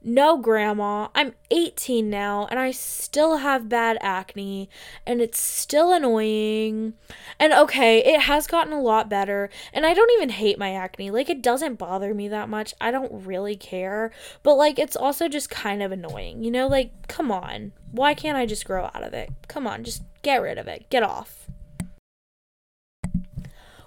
No, 0.08 0.38
grandma, 0.38 1.08
I'm 1.16 1.34
18 1.50 2.12
now 2.12 2.46
and 2.52 2.60
I 2.60 2.70
still 2.70 3.38
have 3.38 3.68
bad 3.68 3.98
acne 4.02 4.70
and 5.04 5.20
it's 5.20 5.40
still 5.40 5.92
annoying. 5.92 6.94
And 7.40 7.52
okay, 7.52 8.06
it 8.06 8.22
has 8.22 8.46
gotten 8.46 8.72
a 8.72 8.80
lot 8.80 9.10
better 9.10 9.50
and 9.74 9.84
I 9.84 9.96
don't 9.96 10.12
even 10.12 10.30
hate 10.30 10.60
my 10.60 10.74
acne. 10.74 11.10
Like, 11.10 11.28
it 11.28 11.42
doesn't 11.42 11.80
bother 11.80 12.14
me 12.14 12.28
that 12.28 12.50
much. 12.50 12.76
I 12.80 12.92
don't 12.92 13.26
really 13.26 13.56
care. 13.56 14.12
But, 14.44 14.58
like, 14.58 14.78
it's 14.78 14.96
also 14.96 15.28
just 15.28 15.50
kind 15.50 15.82
of 15.82 15.92
annoying. 15.92 16.44
You 16.44 16.52
know, 16.52 16.68
like, 16.68 17.08
come 17.08 17.32
on. 17.32 17.72
Why 17.92 18.14
can't 18.14 18.38
I 18.38 18.46
just 18.46 18.66
grow 18.66 18.86
out 18.94 19.04
of 19.04 19.16
it? 19.16 19.32
Come 19.48 19.66
on, 19.66 19.84
just 19.84 20.04
get 20.22 20.40
rid 20.40 20.60
of 20.60 20.68
it. 20.68 20.88
Get 20.92 21.02
off. 21.02 21.48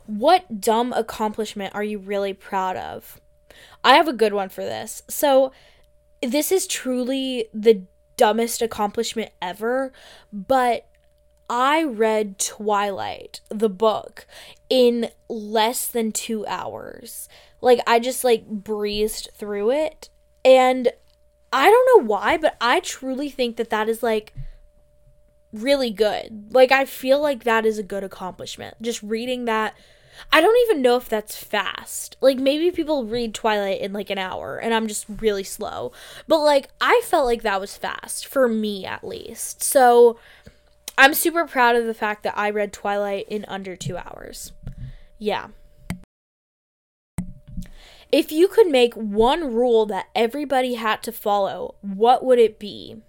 What 0.07 0.61
dumb 0.61 0.93
accomplishment 0.93 1.77
are 1.77 1.85
you 1.85 2.01
really 2.01 2.33
proud 2.33 2.77
of? 2.77 3.21
I 3.85 3.95
have 3.95 4.09
a 4.09 4.13
good 4.13 4.33
one 4.33 4.49
for 4.49 4.63
this. 4.65 5.03
So, 5.09 5.53
this 6.23 6.53
is 6.53 6.67
truly 6.67 7.49
the 7.53 7.83
dumbest 8.17 8.63
accomplishment 8.63 9.31
ever, 9.41 9.93
but 10.33 10.89
I 11.49 11.83
read 11.85 12.39
Twilight, 12.39 13.41
the 13.49 13.71
book, 13.71 14.27
in 14.69 15.11
less 15.29 15.87
than 15.87 16.13
two 16.13 16.47
hours. 16.47 17.29
Like, 17.61 17.81
I 17.87 17.99
just 17.99 18.25
like 18.25 18.47
breezed 18.47 19.31
through 19.35 19.71
it. 19.71 20.11
And 20.45 20.89
I 21.53 21.71
don't 21.71 22.03
know 22.03 22.07
why, 22.07 22.37
but 22.37 22.57
I 22.61 22.81
truly 22.81 23.31
think 23.31 23.57
that 23.57 23.71
that 23.71 23.89
is 23.89 24.03
like 24.03 24.35
really 25.53 25.91
good. 25.91 26.49
Like, 26.51 26.71
I 26.71 26.85
feel 26.85 27.21
like 27.21 27.45
that 27.45 27.65
is 27.65 27.79
a 27.79 27.83
good 27.83 28.05
accomplishment. 28.05 28.81
Just 28.83 29.03
reading 29.03 29.47
that 29.47 29.75
I 30.33 30.41
don't 30.41 30.59
even 30.69 30.83
know 30.83 30.97
if 30.97 31.09
that's 31.09 31.37
fast. 31.37 32.17
Like 32.21 32.39
maybe 32.39 32.71
people 32.71 33.05
read 33.05 33.35
Twilight 33.35 33.81
in 33.81 33.93
like 33.93 34.11
an 34.11 34.19
hour 34.19 34.59
and 34.59 34.75
I'm 34.75 34.87
just 34.87 35.07
really 35.21 35.45
slow. 35.45 35.93
But 36.27 36.41
like 36.41 36.69
I 36.81 37.01
felt 37.05 37.27
like 37.27 37.43
that 37.43 37.61
was 37.61 37.77
fast 37.77 38.27
for 38.27 38.49
me 38.49 38.85
at 38.85 39.05
least. 39.05 39.63
So 39.63 40.19
I'm 40.97 41.15
super 41.15 41.47
proud 41.47 41.77
of 41.77 41.87
the 41.87 41.95
fact 41.95 42.25
that 42.25 42.37
I 42.37 42.51
read 42.51 42.73
Twilight 42.73 43.27
in 43.29 43.45
under 43.49 43.77
2 43.77 43.97
hours. 43.97 44.53
Yeah. 45.19 45.49
If 48.11 48.33
you 48.33 48.49
could 48.49 48.69
make 48.69 48.95
one 48.95 49.53
rule 49.53 49.85
that 49.87 50.09
everybody 50.15 50.75
had 50.75 51.03
to 51.03 51.13
follow, 51.13 51.75
what 51.83 52.25
would 52.25 52.39
it 52.39 52.59
be? 52.59 53.03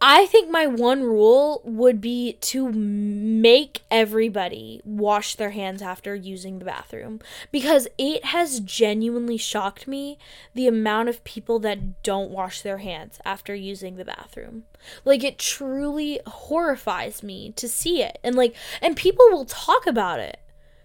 I 0.00 0.26
think 0.26 0.50
my 0.50 0.66
one 0.66 1.02
rule 1.02 1.62
would 1.64 2.02
be 2.02 2.34
to 2.42 2.70
make 2.70 3.80
everybody 3.90 4.82
wash 4.84 5.36
their 5.36 5.50
hands 5.50 5.80
after 5.80 6.14
using 6.14 6.58
the 6.58 6.66
bathroom 6.66 7.20
because 7.50 7.88
it 7.96 8.26
has 8.26 8.60
genuinely 8.60 9.38
shocked 9.38 9.88
me 9.88 10.18
the 10.52 10.66
amount 10.66 11.08
of 11.08 11.24
people 11.24 11.58
that 11.60 12.02
don't 12.02 12.30
wash 12.30 12.60
their 12.60 12.78
hands 12.78 13.18
after 13.24 13.54
using 13.54 13.96
the 13.96 14.04
bathroom. 14.04 14.64
Like 15.06 15.24
it 15.24 15.38
truly 15.38 16.20
horrifies 16.26 17.22
me 17.22 17.52
to 17.52 17.66
see 17.66 18.02
it. 18.02 18.18
And 18.22 18.36
like 18.36 18.54
and 18.82 18.96
people 18.96 19.26
will 19.30 19.46
talk 19.46 19.86
about 19.86 20.20
it. 20.20 20.40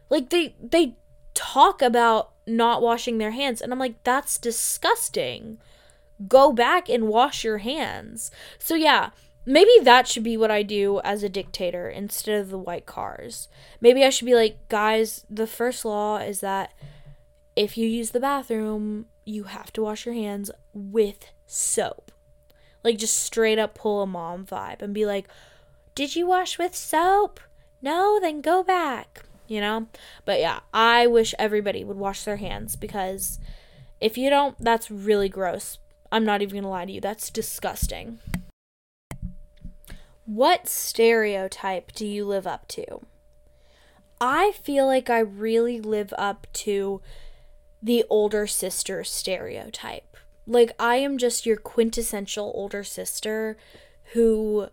Like 0.09 0.29
they 0.29 0.55
they 0.61 0.95
talk 1.33 1.81
about 1.81 2.31
not 2.47 2.81
washing 2.81 3.17
their 3.17 3.31
hands 3.31 3.59
and 3.59 3.73
I'm 3.73 3.79
like 3.79 4.01
that's 4.03 4.37
disgusting 4.37 5.57
go 6.27 6.51
back 6.51 6.89
and 6.89 7.07
wash 7.07 7.43
your 7.43 7.59
hands. 7.59 8.31
So 8.59 8.75
yeah, 8.75 9.11
maybe 9.45 9.71
that 9.83 10.07
should 10.07 10.23
be 10.23 10.37
what 10.37 10.51
I 10.51 10.63
do 10.63 10.99
as 11.03 11.23
a 11.23 11.29
dictator 11.29 11.89
instead 11.89 12.39
of 12.39 12.49
the 12.49 12.57
white 12.57 12.85
cars. 12.85 13.47
Maybe 13.79 14.03
I 14.03 14.09
should 14.09 14.25
be 14.25 14.35
like, 14.35 14.67
guys, 14.69 15.25
the 15.29 15.47
first 15.47 15.85
law 15.85 16.17
is 16.17 16.41
that 16.41 16.73
if 17.55 17.77
you 17.77 17.87
use 17.87 18.11
the 18.11 18.19
bathroom, 18.19 19.07
you 19.25 19.43
have 19.43 19.71
to 19.73 19.81
wash 19.81 20.05
your 20.05 20.15
hands 20.15 20.51
with 20.73 21.31
soap. 21.45 22.11
Like 22.83 22.97
just 22.97 23.19
straight 23.19 23.59
up 23.59 23.75
pull 23.75 24.01
a 24.01 24.07
mom 24.07 24.45
vibe 24.45 24.81
and 24.81 24.93
be 24.93 25.05
like, 25.05 25.27
"Did 25.93 26.15
you 26.15 26.25
wash 26.25 26.57
with 26.57 26.75
soap?" 26.75 27.39
No, 27.81 28.19
then 28.19 28.41
go 28.41 28.63
back. 28.63 29.23
You 29.47 29.61
know? 29.61 29.87
But 30.25 30.39
yeah, 30.39 30.61
I 30.73 31.07
wish 31.07 31.35
everybody 31.37 31.83
would 31.83 31.97
wash 31.97 32.23
their 32.23 32.37
hands 32.37 32.75
because 32.75 33.39
if 33.99 34.17
you 34.17 34.29
don't, 34.29 34.55
that's 34.59 34.89
really 34.89 35.29
gross. 35.29 35.77
I'm 36.11 36.25
not 36.25 36.41
even 36.41 36.53
going 36.53 36.63
to 36.63 36.69
lie 36.69 36.85
to 36.85 36.91
you. 36.91 37.01
That's 37.01 37.29
disgusting. 37.29 38.19
What 40.25 40.67
stereotype 40.67 41.93
do 41.93 42.05
you 42.05 42.25
live 42.25 42.45
up 42.45 42.67
to? 42.69 43.01
I 44.19 44.51
feel 44.51 44.85
like 44.85 45.09
I 45.09 45.19
really 45.19 45.79
live 45.81 46.13
up 46.17 46.47
to 46.53 47.01
the 47.81 48.05
older 48.09 48.45
sister 48.45 49.03
stereotype. 49.03 50.15
Like, 50.45 50.73
I 50.79 50.97
am 50.97 51.17
just 51.17 51.45
your 51.45 51.57
quintessential 51.57 52.51
older 52.55 52.83
sister 52.83 53.57
who 54.13 54.67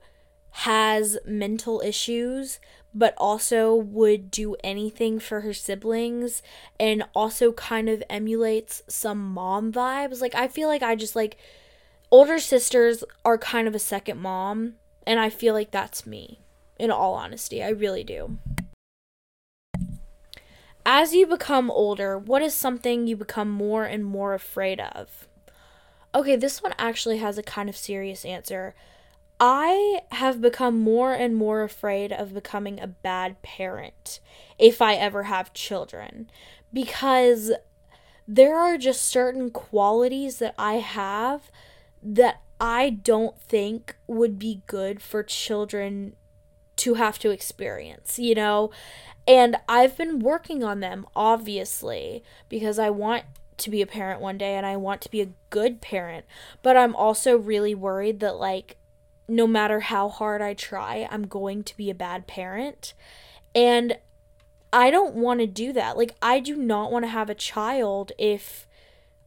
has 0.63 1.17
mental 1.25 1.81
issues, 1.85 2.59
but 2.93 3.15
also 3.17 3.73
would 3.77 4.29
do 4.29 4.57
anything 4.65 5.21
for 5.21 5.43
her 5.43 5.53
siblings 5.53 6.43
and 6.81 7.05
also 7.15 7.53
kind 7.53 7.89
of 7.89 8.03
emulates 8.11 8.83
some 8.89 9.25
mom 9.33 9.73
vibes. 9.73 10.21
Like 10.21 10.35
I 10.35 10.49
feel 10.49 10.67
like 10.67 10.83
I 10.83 10.97
just 10.97 11.15
like 11.15 11.37
older 12.11 12.41
sisters 12.41 13.05
are 13.25 13.39
kind 13.39 13.69
of 13.69 13.75
a 13.77 13.79
second 13.79 14.19
mom 14.21 14.75
and 15.07 15.21
I 15.21 15.31
feel 15.31 15.55
like 15.55 15.71
that's 15.71 16.05
me. 16.05 16.41
In 16.77 16.91
all 16.91 17.15
honesty, 17.15 17.63
I 17.63 17.69
really 17.69 18.03
do. 18.03 18.39
As 20.85 21.15
you 21.15 21.25
become 21.25 21.71
older, 21.71 22.19
what 22.19 22.43
is 22.43 22.53
something 22.53 23.07
you 23.07 23.17
become 23.17 23.49
more 23.49 23.85
and 23.85 24.05
more 24.05 24.35
afraid 24.35 24.81
of? 24.81 25.29
Okay, 26.13 26.35
this 26.35 26.65
one 26.65 26.75
actually 26.79 27.19
has 27.19 27.39
a 27.39 27.45
kind 27.45 27.69
of 27.69 27.77
serious 27.77 28.25
answer. 28.25 28.75
I 29.41 30.03
have 30.13 30.41
become 30.41 30.81
more 30.81 31.13
and 31.13 31.37
more 31.37 31.63
afraid 31.63 32.13
of 32.13 32.35
becoming 32.35 32.81
a 32.81 32.89
bad 32.89 33.41
parent 33.43 34.21
if 34.59 34.83
I 34.83 34.95
ever 34.95 35.25
have 35.25 35.53
children 35.53 36.29
because 36.73 37.53
there 38.27 38.59
are 38.59 38.77
just 38.77 39.07
certain 39.07 39.51
qualities 39.51 40.39
that 40.39 40.55
I 40.59 40.75
have 40.75 41.51
that 42.03 42.43
I 42.61 42.91
don't 42.91 43.41
think 43.41 43.97
would 44.07 44.39
be 44.39 44.63
good 44.67 45.01
for 45.01 45.23
children 45.23 46.17
to 46.77 46.95
have 46.95 47.19
to 47.21 47.31
experience, 47.31 48.19
you 48.19 48.35
know? 48.35 48.71
And 49.27 49.57
I've 49.69 49.97
been 49.97 50.19
working 50.19 50.65
on 50.65 50.81
them, 50.81 51.07
obviously, 51.15 52.23
because 52.49 52.79
I 52.79 52.91
want 52.91 53.25
to 53.59 53.71
be 53.71 53.83
a 53.83 53.87
parent 53.87 54.21
one 54.21 54.39
day 54.39 54.55
and 54.55 54.65
I 54.65 54.77
want 54.77 55.01
to 55.03 55.11
be 55.11 55.21
a 55.21 55.31
good 55.51 55.81
parent. 55.81 56.25
But 56.63 56.77
I'm 56.77 56.95
also 56.95 57.37
really 57.37 57.75
worried 57.75 58.21
that, 58.21 58.37
like, 58.37 58.77
no 59.29 59.47
matter 59.47 59.81
how 59.81 60.09
hard 60.09 60.41
I 60.41 60.55
try, 60.55 61.07
I'm 61.11 61.27
going 61.27 61.63
to 61.65 61.77
be 61.77 61.91
a 61.91 61.95
bad 61.95 62.27
parent. 62.27 62.95
And 63.55 63.99
I 64.73 64.91
don't 64.91 65.15
want 65.15 65.41
to 65.41 65.47
do 65.47 65.73
that. 65.75 65.97
Like, 65.97 66.15
I 66.23 66.41
do 66.41 66.57
not 66.57 66.91
want 66.91 67.05
to 67.05 67.11
have 67.11 67.29
a 67.29 67.35
child 67.35 68.13
if 68.19 68.67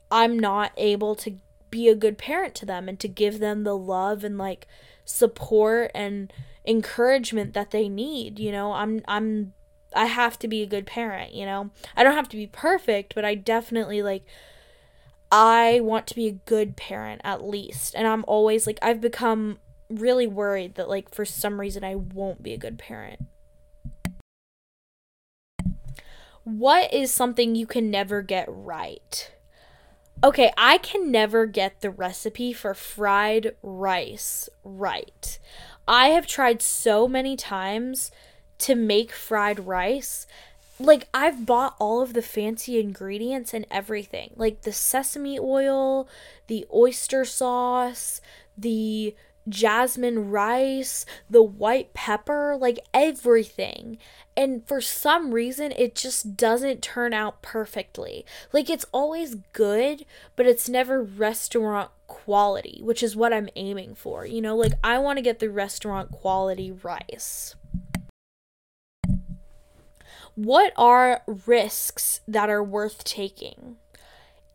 I'm 0.09 0.37
not 0.37 0.71
able 0.75 1.15
to 1.17 1.35
be 1.69 1.87
a 1.87 1.95
good 1.95 2.17
parent 2.17 2.55
to 2.55 2.65
them 2.65 2.89
and 2.89 2.99
to 2.99 3.07
give 3.07 3.39
them 3.39 3.63
the 3.63 3.77
love 3.77 4.23
and 4.23 4.37
like 4.37 4.67
support 5.05 5.89
and 5.95 6.31
encouragement 6.67 7.53
that 7.53 7.71
they 7.71 7.87
need. 7.87 8.39
You 8.39 8.51
know, 8.51 8.73
I'm, 8.73 9.01
I'm, 9.07 9.53
I 9.95 10.05
have 10.05 10.37
to 10.39 10.47
be 10.47 10.61
a 10.61 10.67
good 10.67 10.85
parent, 10.85 11.33
you 11.33 11.45
know? 11.45 11.71
I 11.95 12.03
don't 12.03 12.15
have 12.15 12.29
to 12.29 12.37
be 12.37 12.47
perfect, 12.47 13.15
but 13.15 13.25
I 13.25 13.35
definitely 13.35 14.01
like, 14.01 14.23
I 15.31 15.79
want 15.81 16.07
to 16.07 16.15
be 16.15 16.27
a 16.27 16.31
good 16.31 16.75
parent 16.75 17.21
at 17.23 17.43
least. 17.43 17.95
And 17.95 18.07
I'm 18.07 18.25
always 18.27 18.67
like, 18.67 18.79
I've 18.81 18.99
become 18.99 19.59
really 19.99 20.27
worried 20.27 20.75
that 20.75 20.89
like 20.89 21.13
for 21.13 21.25
some 21.25 21.59
reason 21.59 21.83
I 21.83 21.95
won't 21.95 22.43
be 22.43 22.53
a 22.53 22.57
good 22.57 22.77
parent. 22.77 23.21
What 26.43 26.91
is 26.91 27.13
something 27.13 27.55
you 27.55 27.67
can 27.67 27.91
never 27.91 28.21
get 28.21 28.45
right? 28.47 29.31
Okay, 30.23 30.51
I 30.57 30.77
can 30.77 31.11
never 31.11 31.45
get 31.45 31.81
the 31.81 31.89
recipe 31.89 32.53
for 32.53 32.73
fried 32.73 33.55
rice 33.63 34.49
right. 34.63 35.39
I 35.87 36.09
have 36.09 36.27
tried 36.27 36.61
so 36.61 37.07
many 37.07 37.35
times 37.35 38.11
to 38.59 38.75
make 38.75 39.11
fried 39.11 39.65
rice. 39.65 40.27
Like, 40.79 41.07
I've 41.13 41.45
bought 41.45 41.75
all 41.79 42.01
of 42.01 42.13
the 42.13 42.21
fancy 42.21 42.79
ingredients 42.79 43.53
and 43.53 43.65
everything 43.71 44.33
like 44.35 44.61
the 44.61 44.73
sesame 44.73 45.39
oil, 45.39 46.07
the 46.47 46.65
oyster 46.73 47.25
sauce, 47.25 48.21
the 48.57 49.15
jasmine 49.47 50.29
rice, 50.29 51.05
the 51.29 51.43
white 51.43 51.93
pepper, 51.93 52.55
like 52.59 52.79
everything. 52.93 53.97
And 54.35 54.65
for 54.65 54.81
some 54.81 55.31
reason, 55.31 55.73
it 55.77 55.95
just 55.95 56.37
doesn't 56.37 56.81
turn 56.81 57.13
out 57.13 57.41
perfectly. 57.41 58.25
Like 58.53 58.69
it's 58.69 58.85
always 58.91 59.35
good, 59.53 60.05
but 60.35 60.45
it's 60.45 60.69
never 60.69 61.01
restaurant 61.01 61.91
quality, 62.07 62.79
which 62.83 63.01
is 63.03 63.15
what 63.15 63.33
I'm 63.33 63.49
aiming 63.55 63.95
for. 63.95 64.25
You 64.25 64.41
know, 64.41 64.55
like 64.55 64.73
I 64.83 64.99
want 64.99 65.17
to 65.17 65.23
get 65.23 65.39
the 65.39 65.49
restaurant 65.49 66.11
quality 66.11 66.71
rice. 66.71 67.55
What 70.35 70.71
are 70.77 71.23
risks 71.45 72.21
that 72.27 72.49
are 72.49 72.63
worth 72.63 73.03
taking? 73.03 73.75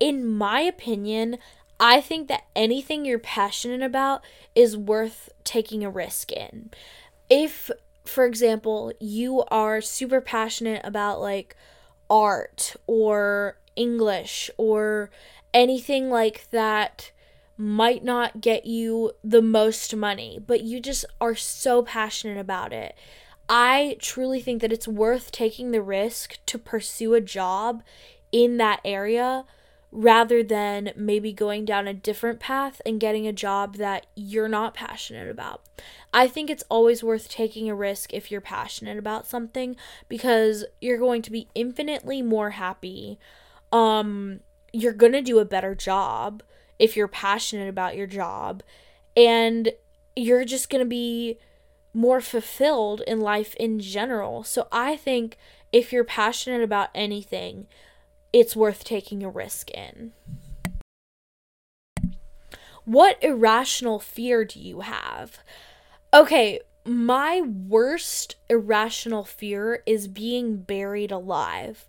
In 0.01 0.27
my 0.27 0.61
opinion, 0.61 1.38
I 1.79 2.01
think 2.01 2.29
that 2.29 2.45
anything 2.55 3.05
you're 3.05 3.19
passionate 3.19 3.83
about 3.83 4.23
is 4.55 4.77
worth 4.77 5.31
taking 5.45 5.85
a 5.85 5.91
risk 5.91 6.33
in. 6.33 6.71
If, 7.29 7.71
for 8.05 8.25
example, 8.25 8.93
you 8.99 9.43
are 9.49 9.81
super 9.81 10.21
passionate 10.21 10.81
about 10.85 11.21
like 11.21 11.57
art 12.09 12.77
or 12.87 13.59
English 13.75 14.51
or 14.57 15.11
anything 15.53 16.11
like 16.11 16.49
that 16.51 17.11
might 17.59 18.05
not 18.05 18.41
get 18.41 18.67
you 18.67 19.12
the 19.25 19.43
most 19.43 19.95
money, 19.95 20.39
but 20.45 20.62
you 20.62 20.81
just 20.81 21.05
are 21.21 21.35
so 21.35 21.83
passionate 21.83 22.39
about 22.39 22.73
it. 22.73 22.95
I 23.49 23.97
truly 24.01 24.41
think 24.41 24.61
that 24.62 24.73
it's 24.73 24.89
worth 24.89 25.31
taking 25.31 25.71
the 25.71 25.83
risk 25.83 26.39
to 26.47 26.59
pursue 26.59 27.15
a 27.15 27.21
job 27.21 27.83
in 28.33 28.57
that 28.57 28.81
area 28.85 29.45
rather 29.92 30.42
than 30.42 30.92
maybe 30.96 31.33
going 31.33 31.64
down 31.64 31.87
a 31.87 31.94
different 31.94 32.40
path 32.40 32.83
and 32.85 33.01
getting 33.01 33.27
a 33.27 33.33
job 33.33 33.77
that 33.77 34.07
you're 34.14 34.49
not 34.49 34.75
passionate 34.75 35.31
about. 35.31 35.62
I 36.12 36.29
think 36.29 36.51
it's 36.51 36.64
always 36.68 37.03
worth 37.03 37.29
taking 37.29 37.70
a 37.70 37.75
risk 37.75 38.12
if 38.12 38.31
you're 38.31 38.40
passionate 38.40 38.99
about 38.99 39.27
something 39.27 39.77
because 40.09 40.64
you're 40.81 40.99
going 40.99 41.22
to 41.22 41.31
be 41.31 41.49
infinitely 41.55 42.22
more 42.22 42.51
happy. 42.51 43.18
Um 43.72 44.40
you're 44.72 44.92
going 44.92 45.12
to 45.12 45.22
do 45.22 45.38
a 45.38 45.44
better 45.44 45.75
job 45.75 46.42
if 46.79 46.96
you're 46.96 47.09
passionate 47.09 47.68
about 47.68 47.96
your 47.96 48.07
job 48.07 48.62
and 49.16 49.72
you're 50.14 50.44
just 50.44 50.68
going 50.68 50.85
to 50.85 50.88
be 50.88 51.38
more 51.94 52.20
fulfilled 52.20 53.01
in 53.07 53.20
life 53.20 53.55
in 53.55 53.81
general. 53.81 54.44
So 54.44 54.68
I 54.70 54.96
think 54.96 55.38
if 55.72 55.92
you're 55.92 56.05
passionate 56.05 56.62
about 56.62 56.90
anything, 56.94 57.66
it's 58.37 58.55
worth 58.55 58.85
taking 58.85 59.22
a 59.22 59.31
risk 59.31 59.70
in. 59.70 60.12
What 62.85 63.16
irrational 63.25 63.99
fear 63.99 64.44
do 64.44 64.61
you 64.61 64.81
have? 64.81 65.38
Okay, 66.12 66.61
my 66.85 67.40
worst 67.40 68.37
irrational 68.51 69.25
fear 69.25 69.83
is 69.87 70.07
being 70.07 70.59
buried 70.59 71.11
alive. 71.11 71.87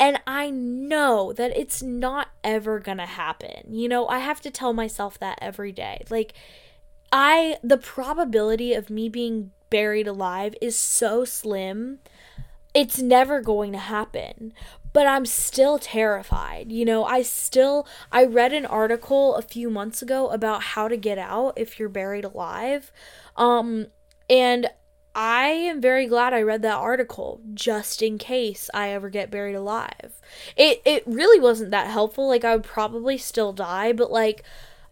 And 0.00 0.20
I 0.26 0.50
know 0.50 1.32
that 1.32 1.56
it's 1.56 1.80
not 1.80 2.30
ever 2.42 2.80
gonna 2.80 3.06
happen. 3.06 3.72
You 3.72 3.88
know, 3.88 4.08
I 4.08 4.18
have 4.18 4.40
to 4.40 4.50
tell 4.50 4.72
myself 4.72 5.16
that 5.20 5.38
every 5.40 5.70
day. 5.70 6.02
Like, 6.10 6.34
I, 7.12 7.58
the 7.62 7.78
probability 7.78 8.74
of 8.74 8.90
me 8.90 9.08
being 9.08 9.52
buried 9.70 10.08
alive 10.08 10.56
is 10.60 10.76
so 10.76 11.24
slim, 11.24 12.00
it's 12.74 13.00
never 13.00 13.40
going 13.40 13.70
to 13.70 13.78
happen 13.78 14.52
but 14.94 15.08
I'm 15.08 15.26
still 15.26 15.78
terrified. 15.78 16.72
You 16.72 16.86
know, 16.86 17.04
I 17.04 17.20
still 17.20 17.86
I 18.10 18.24
read 18.24 18.54
an 18.54 18.64
article 18.64 19.34
a 19.34 19.42
few 19.42 19.68
months 19.68 20.00
ago 20.00 20.30
about 20.30 20.62
how 20.62 20.88
to 20.88 20.96
get 20.96 21.18
out 21.18 21.54
if 21.56 21.78
you're 21.78 21.90
buried 21.90 22.24
alive. 22.24 22.90
Um 23.36 23.88
and 24.30 24.70
I 25.16 25.48
am 25.48 25.80
very 25.80 26.06
glad 26.06 26.32
I 26.32 26.42
read 26.42 26.62
that 26.62 26.76
article 26.76 27.40
just 27.52 28.02
in 28.02 28.18
case 28.18 28.70
I 28.72 28.90
ever 28.90 29.10
get 29.10 29.30
buried 29.30 29.56
alive. 29.56 30.20
It 30.56 30.80
it 30.84 31.02
really 31.06 31.40
wasn't 31.40 31.72
that 31.72 31.88
helpful. 31.88 32.28
Like 32.28 32.44
I 32.44 32.54
would 32.54 32.64
probably 32.64 33.18
still 33.18 33.52
die, 33.52 33.92
but 33.92 34.12
like 34.12 34.44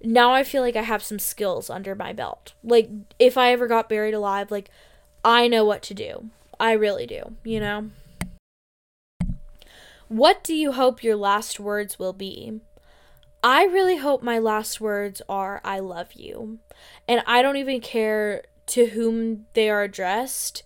now 0.03 0.33
I 0.33 0.43
feel 0.43 0.63
like 0.63 0.77
I 0.77 0.83
have 0.83 1.05
some 1.05 1.21
skills 1.21 1.71
under 1.71 1.95
my 1.95 2.13
belt. 2.13 2.55
Like 2.65 2.91
if 3.21 3.39
I 3.39 3.53
ever 3.53 3.69
got 3.69 3.89
buried 3.89 4.15
alive, 4.15 4.51
like 4.51 4.69
I 5.25 5.47
know 5.47 5.65
what 5.65 5.83
to 5.83 5.95
do. 5.95 6.31
I 6.59 6.73
really 6.73 7.07
do, 7.07 7.37
you 7.45 7.61
know? 7.61 7.91
What 10.13 10.45
do 10.45 10.55
you 10.55 10.73
hope 10.73 11.03
your 11.03 11.17
last 11.17 11.59
words 11.59 11.99
will 11.99 12.13
be? 12.13 12.61
I 13.43 13.65
really 13.65 13.97
hope 13.97 14.23
my 14.23 14.39
last 14.39 14.79
words 14.79 15.23
are 15.27 15.63
I 15.65 15.79
love 15.79 16.13
you. 16.13 16.59
And 17.09 17.23
I 17.27 17.41
don't 17.41 17.57
even 17.57 17.81
care 17.81 18.43
to 18.67 18.89
whom 18.89 19.47
they 19.55 19.71
are 19.71 19.83
addressed. 19.83 20.65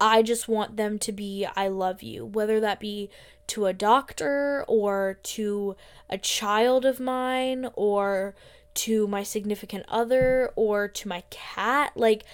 I 0.00 0.22
just 0.22 0.48
want 0.48 0.78
them 0.78 0.98
to 1.00 1.12
be 1.12 1.46
I 1.54 1.68
love 1.68 2.02
you, 2.02 2.24
whether 2.24 2.58
that 2.60 2.80
be 2.80 3.10
to 3.48 3.66
a 3.66 3.74
doctor 3.74 4.64
or 4.66 5.18
to 5.24 5.76
a 6.08 6.16
child 6.16 6.86
of 6.86 6.98
mine 6.98 7.68
or 7.74 8.34
to 8.76 9.06
my 9.06 9.22
significant 9.22 9.84
other 9.88 10.52
or 10.56 10.88
to 10.88 11.06
my 11.06 11.22
cat. 11.28 11.92
Like, 11.96 12.24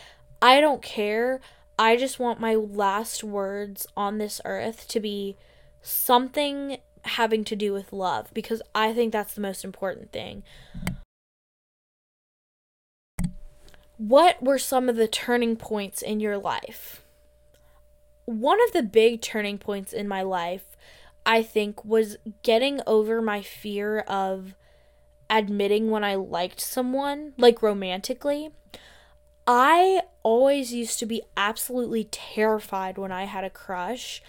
I 0.41 0.61
don't 0.61 0.81
care. 0.81 1.41
I 1.77 1.97
just 1.97 2.21
want 2.21 2.39
my 2.39 2.55
last 2.55 3.25
words 3.25 3.89
on 3.97 4.19
this 4.19 4.41
earth 4.45 4.87
to 4.87 5.01
be 5.01 5.37
something 5.87 6.79
having 7.05 7.44
to 7.44 7.57
do 7.57 7.72
with 7.72 7.92
love 7.92 8.29
because 8.35 8.61
I 8.75 8.92
think 8.92 9.12
that's 9.12 9.35
the 9.35 9.40
most 9.40 9.64
important 9.64 10.12
thing. 10.12 10.42
What 13.96 14.42
were 14.42 14.59
some 14.59 14.88
of 14.88 14.96
the 14.96 15.09
turning 15.09 15.57
points 15.57 16.03
in 16.03 16.20
your 16.20 16.37
life? 16.37 17.03
One 18.27 18.59
of 18.62 18.72
the 18.72 18.83
big 18.83 19.22
turning 19.22 19.57
points 19.57 19.92
in 19.92 20.09
my 20.09 20.22
life, 20.22 20.77
I 21.25 21.42
think, 21.42 21.85
was 21.85 22.16
getting 22.42 22.81
over 22.87 23.22
my 23.22 23.40
fear 23.40 24.01
of 24.01 24.55
admitting 25.31 25.90
when 25.90 26.05
I 26.05 26.16
liked 26.16 26.61
someone, 26.61 27.33
like 27.38 27.62
romantically. 27.62 28.51
I 29.46 30.03
always 30.25 30.75
used 30.75 30.99
to 30.99 31.07
be 31.07 31.22
absolutely 31.37 32.05
terrified 32.05 32.99
when 32.99 33.12
I 33.12 33.25
had 33.25 33.44
a 33.44 33.51
crush 33.51 34.20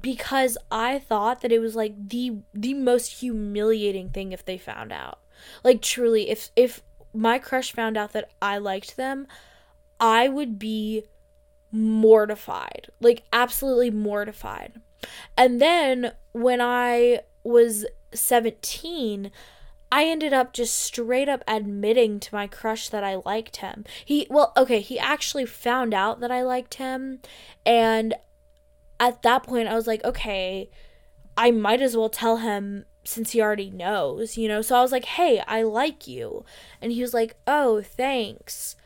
because 0.00 0.56
I 0.70 0.98
thought 0.98 1.40
that 1.42 1.52
it 1.52 1.58
was 1.58 1.76
like 1.76 2.08
the 2.08 2.38
the 2.52 2.74
most 2.74 3.20
humiliating 3.20 4.10
thing 4.10 4.32
if 4.32 4.44
they 4.44 4.58
found 4.58 4.92
out. 4.92 5.20
Like 5.62 5.82
truly 5.82 6.30
if 6.30 6.50
if 6.56 6.82
my 7.12 7.38
crush 7.38 7.72
found 7.72 7.96
out 7.96 8.12
that 8.12 8.30
I 8.42 8.58
liked 8.58 8.96
them, 8.96 9.26
I 10.00 10.28
would 10.28 10.58
be 10.58 11.04
mortified. 11.70 12.88
Like 13.00 13.24
absolutely 13.32 13.90
mortified. 13.90 14.80
And 15.36 15.60
then 15.60 16.12
when 16.32 16.60
I 16.60 17.20
was 17.42 17.84
17, 18.14 19.30
I 19.92 20.06
ended 20.06 20.32
up 20.32 20.52
just 20.52 20.76
straight 20.76 21.28
up 21.28 21.44
admitting 21.46 22.18
to 22.20 22.34
my 22.34 22.46
crush 22.46 22.88
that 22.88 23.04
I 23.04 23.20
liked 23.24 23.58
him. 23.58 23.84
He, 24.04 24.26
well, 24.28 24.52
okay, 24.56 24.80
he 24.80 24.98
actually 24.98 25.46
found 25.46 25.94
out 25.94 26.20
that 26.20 26.32
I 26.32 26.42
liked 26.42 26.74
him, 26.74 27.20
and 27.64 28.14
at 29.04 29.22
that 29.22 29.42
point, 29.42 29.68
I 29.68 29.74
was 29.74 29.86
like, 29.86 30.02
okay, 30.02 30.70
I 31.36 31.50
might 31.50 31.82
as 31.82 31.94
well 31.94 32.08
tell 32.08 32.38
him 32.38 32.86
since 33.04 33.32
he 33.32 33.42
already 33.42 33.70
knows, 33.70 34.38
you 34.38 34.48
know? 34.48 34.62
So 34.62 34.76
I 34.76 34.80
was 34.80 34.92
like, 34.92 35.04
hey, 35.04 35.42
I 35.46 35.62
like 35.62 36.06
you. 36.06 36.44
And 36.80 36.90
he 36.90 37.02
was 37.02 37.12
like, 37.12 37.36
oh, 37.46 37.82
thanks. 37.82 38.76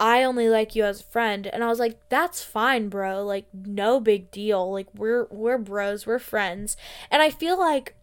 I 0.00 0.24
only 0.24 0.48
like 0.48 0.74
you 0.74 0.84
as 0.84 1.00
a 1.00 1.04
friend. 1.04 1.46
And 1.46 1.62
I 1.62 1.68
was 1.68 1.78
like, 1.78 2.00
that's 2.08 2.42
fine, 2.42 2.88
bro. 2.88 3.24
Like, 3.24 3.46
no 3.52 4.00
big 4.00 4.32
deal. 4.32 4.72
Like, 4.72 4.88
we're, 4.92 5.26
we're 5.30 5.58
bros, 5.58 6.04
we're 6.04 6.18
friends. 6.18 6.76
And 7.08 7.22
I 7.22 7.30
feel 7.30 7.56
like 7.56 7.94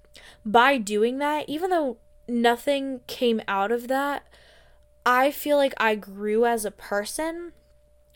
by 0.46 0.78
doing 0.78 1.18
that, 1.18 1.50
even 1.50 1.70
though 1.70 1.98
nothing 2.30 3.02
came 3.08 3.42
out 3.46 3.74
of 3.74 3.90
that, 3.90 4.26
I 5.06 5.32
feel 5.32 5.58
like 5.58 5.74
I 5.78 5.96
grew 5.96 6.46
as 6.46 6.64
a 6.64 6.72
person 6.72 7.52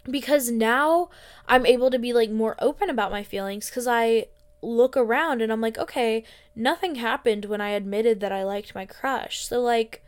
because 0.10 0.52
now 0.52 1.10
I'm 1.48 1.66
able 1.66 1.90
to 1.92 2.00
be 2.00 2.14
like 2.14 2.30
more 2.30 2.56
open 2.60 2.90
about 2.90 3.12
my 3.12 3.24
feelings 3.24 3.70
because 3.70 3.88
I 3.88 4.28
look 4.62 4.98
around 4.98 5.42
and 5.42 5.52
I'm 5.52 5.62
like, 5.62 5.78
okay, 5.78 6.24
nothing 6.56 6.96
happened 6.96 7.46
when 7.46 7.62
I 7.62 7.70
admitted 7.70 8.20
that 8.20 8.32
I 8.32 8.44
liked 8.44 8.76
my 8.76 8.86
crush. 8.86 9.48
So, 9.48 9.62
like, 9.62 10.04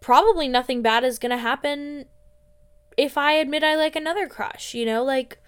probably 0.00 0.48
nothing 0.48 0.82
bad 0.82 1.04
is 1.04 1.18
gonna 1.18 1.38
happen 1.38 2.06
if 2.96 3.16
I 3.16 3.32
admit 3.32 3.64
I 3.64 3.76
like 3.76 3.96
another 3.96 4.26
crush, 4.26 4.74
you 4.74 4.84
know? 4.84 5.02
Like, 5.02 5.38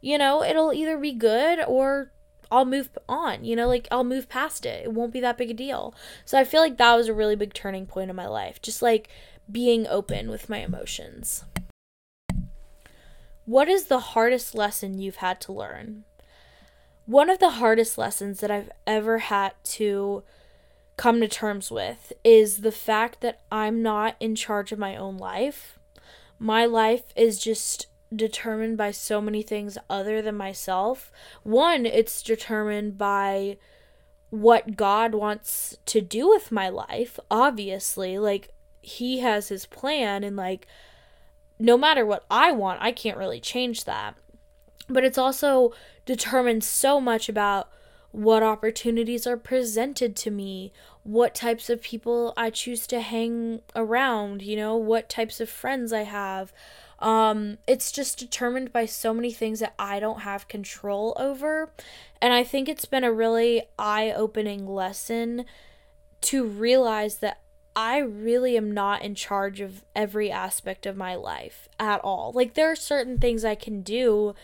you 0.00 0.18
know, 0.18 0.42
it'll 0.42 0.72
either 0.72 0.98
be 0.98 1.12
good 1.12 1.60
or 1.66 2.12
I'll 2.50 2.64
move 2.64 2.90
on, 3.08 3.44
you 3.44 3.54
know, 3.54 3.68
like 3.68 3.86
I'll 3.90 4.04
move 4.04 4.28
past 4.28 4.66
it. 4.66 4.84
It 4.84 4.92
won't 4.92 5.12
be 5.12 5.20
that 5.20 5.38
big 5.38 5.50
a 5.50 5.54
deal. 5.54 5.94
So 6.24 6.38
I 6.38 6.44
feel 6.44 6.60
like 6.60 6.78
that 6.78 6.96
was 6.96 7.08
a 7.08 7.14
really 7.14 7.36
big 7.36 7.54
turning 7.54 7.86
point 7.86 8.10
in 8.10 8.16
my 8.16 8.26
life. 8.26 8.60
Just 8.60 8.82
like 8.82 9.08
being 9.50 9.86
open 9.86 10.30
with 10.30 10.48
my 10.48 10.58
emotions. 10.58 11.44
What 13.44 13.68
is 13.68 13.84
the 13.84 14.00
hardest 14.00 14.54
lesson 14.54 14.98
you've 14.98 15.16
had 15.16 15.40
to 15.42 15.52
learn? 15.52 16.04
One 17.06 17.30
of 17.30 17.38
the 17.38 17.50
hardest 17.50 17.98
lessons 17.98 18.40
that 18.40 18.50
I've 18.50 18.70
ever 18.86 19.18
had 19.18 19.52
to 19.64 20.22
come 20.96 21.20
to 21.20 21.28
terms 21.28 21.70
with 21.70 22.12
is 22.22 22.58
the 22.58 22.70
fact 22.70 23.20
that 23.22 23.40
I'm 23.50 23.82
not 23.82 24.16
in 24.20 24.34
charge 24.34 24.70
of 24.70 24.78
my 24.78 24.94
own 24.96 25.16
life. 25.16 25.78
My 26.38 26.66
life 26.66 27.04
is 27.16 27.38
just 27.38 27.86
determined 28.14 28.76
by 28.76 28.90
so 28.90 29.20
many 29.20 29.42
things 29.42 29.78
other 29.88 30.20
than 30.20 30.36
myself. 30.36 31.10
One, 31.42 31.86
it's 31.86 32.22
determined 32.22 32.98
by 32.98 33.56
what 34.28 34.76
God 34.76 35.14
wants 35.14 35.78
to 35.86 36.00
do 36.00 36.28
with 36.28 36.52
my 36.52 36.68
life, 36.68 37.18
obviously. 37.30 38.18
Like, 38.18 38.50
He 38.82 39.20
has 39.20 39.48
His 39.48 39.66
plan, 39.66 40.22
and 40.22 40.36
like, 40.36 40.66
no 41.60 41.76
matter 41.76 42.04
what 42.06 42.24
I 42.30 42.50
want, 42.52 42.82
I 42.82 42.90
can't 42.90 43.18
really 43.18 43.38
change 43.38 43.84
that. 43.84 44.16
But 44.88 45.04
it's 45.04 45.18
also 45.18 45.72
determined 46.06 46.64
so 46.64 47.00
much 47.00 47.28
about 47.28 47.68
what 48.12 48.42
opportunities 48.42 49.26
are 49.26 49.36
presented 49.36 50.16
to 50.16 50.30
me, 50.30 50.72
what 51.04 51.34
types 51.34 51.70
of 51.70 51.82
people 51.82 52.32
I 52.36 52.50
choose 52.50 52.86
to 52.88 53.00
hang 53.00 53.60
around, 53.76 54.42
you 54.42 54.56
know, 54.56 54.74
what 54.74 55.08
types 55.08 55.40
of 55.40 55.48
friends 55.48 55.92
I 55.92 56.02
have. 56.02 56.52
Um, 56.98 57.58
it's 57.68 57.92
just 57.92 58.18
determined 58.18 58.72
by 58.72 58.86
so 58.86 59.14
many 59.14 59.32
things 59.32 59.60
that 59.60 59.74
I 59.78 60.00
don't 60.00 60.20
have 60.20 60.48
control 60.48 61.16
over. 61.18 61.72
And 62.20 62.32
I 62.32 62.42
think 62.42 62.68
it's 62.68 62.84
been 62.84 63.04
a 63.04 63.12
really 63.12 63.62
eye 63.78 64.10
opening 64.10 64.66
lesson 64.66 65.44
to 66.22 66.44
realize 66.44 67.18
that 67.18 67.40
I 67.76 67.98
really 67.98 68.56
am 68.56 68.72
not 68.72 69.02
in 69.02 69.14
charge 69.14 69.60
of 69.60 69.84
every 69.94 70.30
aspect 70.30 70.86
of 70.86 70.96
my 70.96 71.14
life 71.14 71.68
at 71.78 72.00
all. 72.00 72.32
Like, 72.34 72.54
there 72.54 72.70
are 72.70 72.76
certain 72.76 73.18
things 73.18 73.44
I 73.44 73.54
can 73.54 73.82
do 73.82 74.34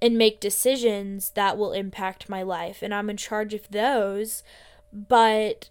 and 0.00 0.16
make 0.16 0.38
decisions 0.40 1.30
that 1.30 1.58
will 1.58 1.72
impact 1.72 2.28
my 2.28 2.42
life, 2.42 2.82
and 2.82 2.94
I'm 2.94 3.10
in 3.10 3.16
charge 3.16 3.54
of 3.54 3.68
those, 3.70 4.42
but 4.92 5.70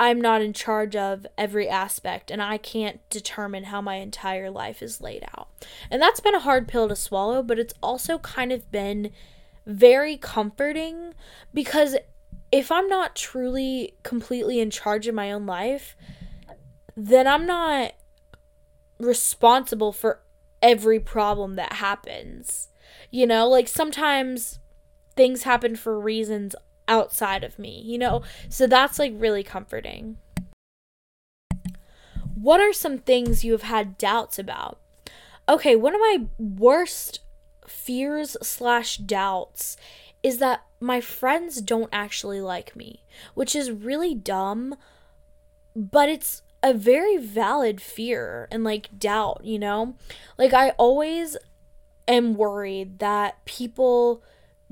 I'm 0.00 0.20
not 0.20 0.42
in 0.42 0.52
charge 0.52 0.94
of 0.94 1.26
every 1.36 1.68
aspect 1.68 2.30
and 2.30 2.40
I 2.40 2.56
can't 2.56 3.00
determine 3.10 3.64
how 3.64 3.80
my 3.80 3.96
entire 3.96 4.50
life 4.50 4.80
is 4.80 5.00
laid 5.00 5.24
out. 5.36 5.48
And 5.90 6.00
that's 6.00 6.20
been 6.20 6.36
a 6.36 6.40
hard 6.40 6.68
pill 6.68 6.88
to 6.88 6.94
swallow, 6.94 7.42
but 7.42 7.58
it's 7.58 7.74
also 7.82 8.18
kind 8.18 8.52
of 8.52 8.70
been 8.70 9.10
very 9.66 10.16
comforting 10.16 11.14
because 11.52 11.96
if 12.52 12.70
I'm 12.70 12.88
not 12.88 13.16
truly 13.16 13.94
completely 14.04 14.60
in 14.60 14.70
charge 14.70 15.08
of 15.08 15.14
my 15.14 15.32
own 15.32 15.46
life, 15.46 15.96
then 16.98 17.28
I'm 17.28 17.46
not 17.46 17.92
responsible 18.98 19.92
for 19.92 20.20
every 20.60 20.98
problem 20.98 21.54
that 21.54 21.74
happens. 21.74 22.70
You 23.12 23.24
know, 23.24 23.48
like 23.48 23.68
sometimes 23.68 24.58
things 25.14 25.44
happen 25.44 25.76
for 25.76 25.98
reasons 25.98 26.56
outside 26.88 27.44
of 27.44 27.56
me, 27.56 27.80
you 27.84 27.98
know? 27.98 28.22
So 28.48 28.66
that's 28.66 28.98
like 28.98 29.12
really 29.14 29.44
comforting. 29.44 30.18
What 32.34 32.60
are 32.60 32.72
some 32.72 32.98
things 32.98 33.44
you 33.44 33.52
have 33.52 33.62
had 33.62 33.96
doubts 33.96 34.36
about? 34.36 34.80
Okay, 35.48 35.76
one 35.76 35.94
of 35.94 36.00
my 36.00 36.26
worst 36.36 37.20
fears 37.68 38.36
slash 38.42 38.96
doubts 38.96 39.76
is 40.24 40.38
that 40.38 40.64
my 40.80 41.00
friends 41.00 41.60
don't 41.60 41.90
actually 41.92 42.40
like 42.40 42.74
me, 42.74 43.04
which 43.34 43.54
is 43.54 43.70
really 43.70 44.16
dumb, 44.16 44.74
but 45.76 46.08
it's 46.08 46.42
a 46.62 46.74
very 46.74 47.16
valid 47.16 47.80
fear 47.80 48.48
and 48.50 48.64
like 48.64 48.98
doubt, 48.98 49.42
you 49.44 49.58
know? 49.58 49.94
Like, 50.36 50.52
I 50.52 50.70
always 50.70 51.36
am 52.06 52.34
worried 52.34 52.98
that 52.98 53.44
people 53.44 54.22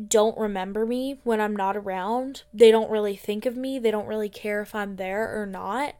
don't 0.08 0.36
remember 0.36 0.84
me 0.84 1.20
when 1.24 1.40
I'm 1.40 1.56
not 1.56 1.76
around. 1.76 2.42
They 2.52 2.70
don't 2.70 2.90
really 2.90 3.16
think 3.16 3.46
of 3.46 3.56
me. 3.56 3.78
They 3.78 3.90
don't 3.90 4.06
really 4.06 4.28
care 4.28 4.60
if 4.60 4.74
I'm 4.74 4.96
there 4.96 5.40
or 5.40 5.46
not. 5.46 5.94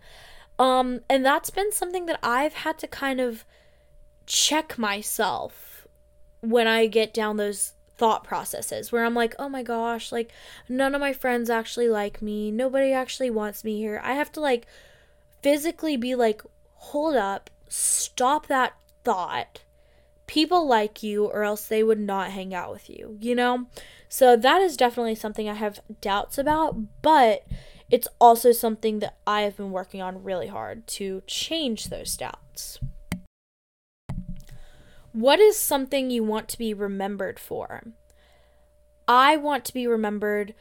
Um 0.58 1.00
and 1.08 1.24
that's 1.24 1.50
been 1.50 1.72
something 1.72 2.06
that 2.06 2.18
I've 2.22 2.54
had 2.54 2.78
to 2.78 2.86
kind 2.86 3.20
of 3.20 3.44
check 4.26 4.78
myself 4.78 5.86
when 6.40 6.66
I 6.66 6.86
get 6.86 7.14
down 7.14 7.36
those 7.36 7.72
thought 7.96 8.24
processes 8.24 8.92
where 8.92 9.04
I'm 9.04 9.14
like, 9.14 9.34
"Oh 9.38 9.48
my 9.48 9.62
gosh, 9.62 10.12
like 10.12 10.30
none 10.68 10.94
of 10.94 11.00
my 11.00 11.12
friends 11.12 11.48
actually 11.48 11.88
like 11.88 12.20
me. 12.20 12.50
Nobody 12.50 12.92
actually 12.92 13.30
wants 13.30 13.64
me 13.64 13.78
here." 13.78 14.00
I 14.04 14.14
have 14.14 14.32
to 14.32 14.40
like 14.40 14.66
physically 15.46 15.96
be 15.96 16.16
like, 16.16 16.42
"Hold 16.74 17.14
up. 17.14 17.50
Stop 17.68 18.48
that 18.48 18.72
thought." 19.04 19.60
people 20.26 20.66
like 20.66 21.04
you 21.04 21.26
or 21.26 21.44
else 21.44 21.66
they 21.66 21.84
would 21.84 22.00
not 22.00 22.32
hang 22.32 22.52
out 22.52 22.72
with 22.72 22.90
you, 22.90 23.16
you 23.20 23.32
know? 23.32 23.66
So 24.08 24.36
that 24.36 24.60
is 24.60 24.76
definitely 24.76 25.14
something 25.14 25.48
I 25.48 25.54
have 25.54 25.78
doubts 26.00 26.36
about, 26.36 26.76
but 27.00 27.44
it's 27.90 28.08
also 28.20 28.50
something 28.50 28.98
that 28.98 29.16
I 29.24 29.42
have 29.42 29.56
been 29.56 29.70
working 29.70 30.02
on 30.02 30.24
really 30.24 30.48
hard 30.48 30.84
to 30.88 31.22
change 31.28 31.84
those 31.84 32.16
doubts. 32.16 32.80
What 35.12 35.38
is 35.38 35.56
something 35.56 36.10
you 36.10 36.24
want 36.24 36.48
to 36.48 36.58
be 36.58 36.74
remembered 36.74 37.38
for? 37.38 37.84
I 39.06 39.36
want 39.36 39.64
to 39.66 39.74
be 39.74 39.86
remembered 39.86 40.54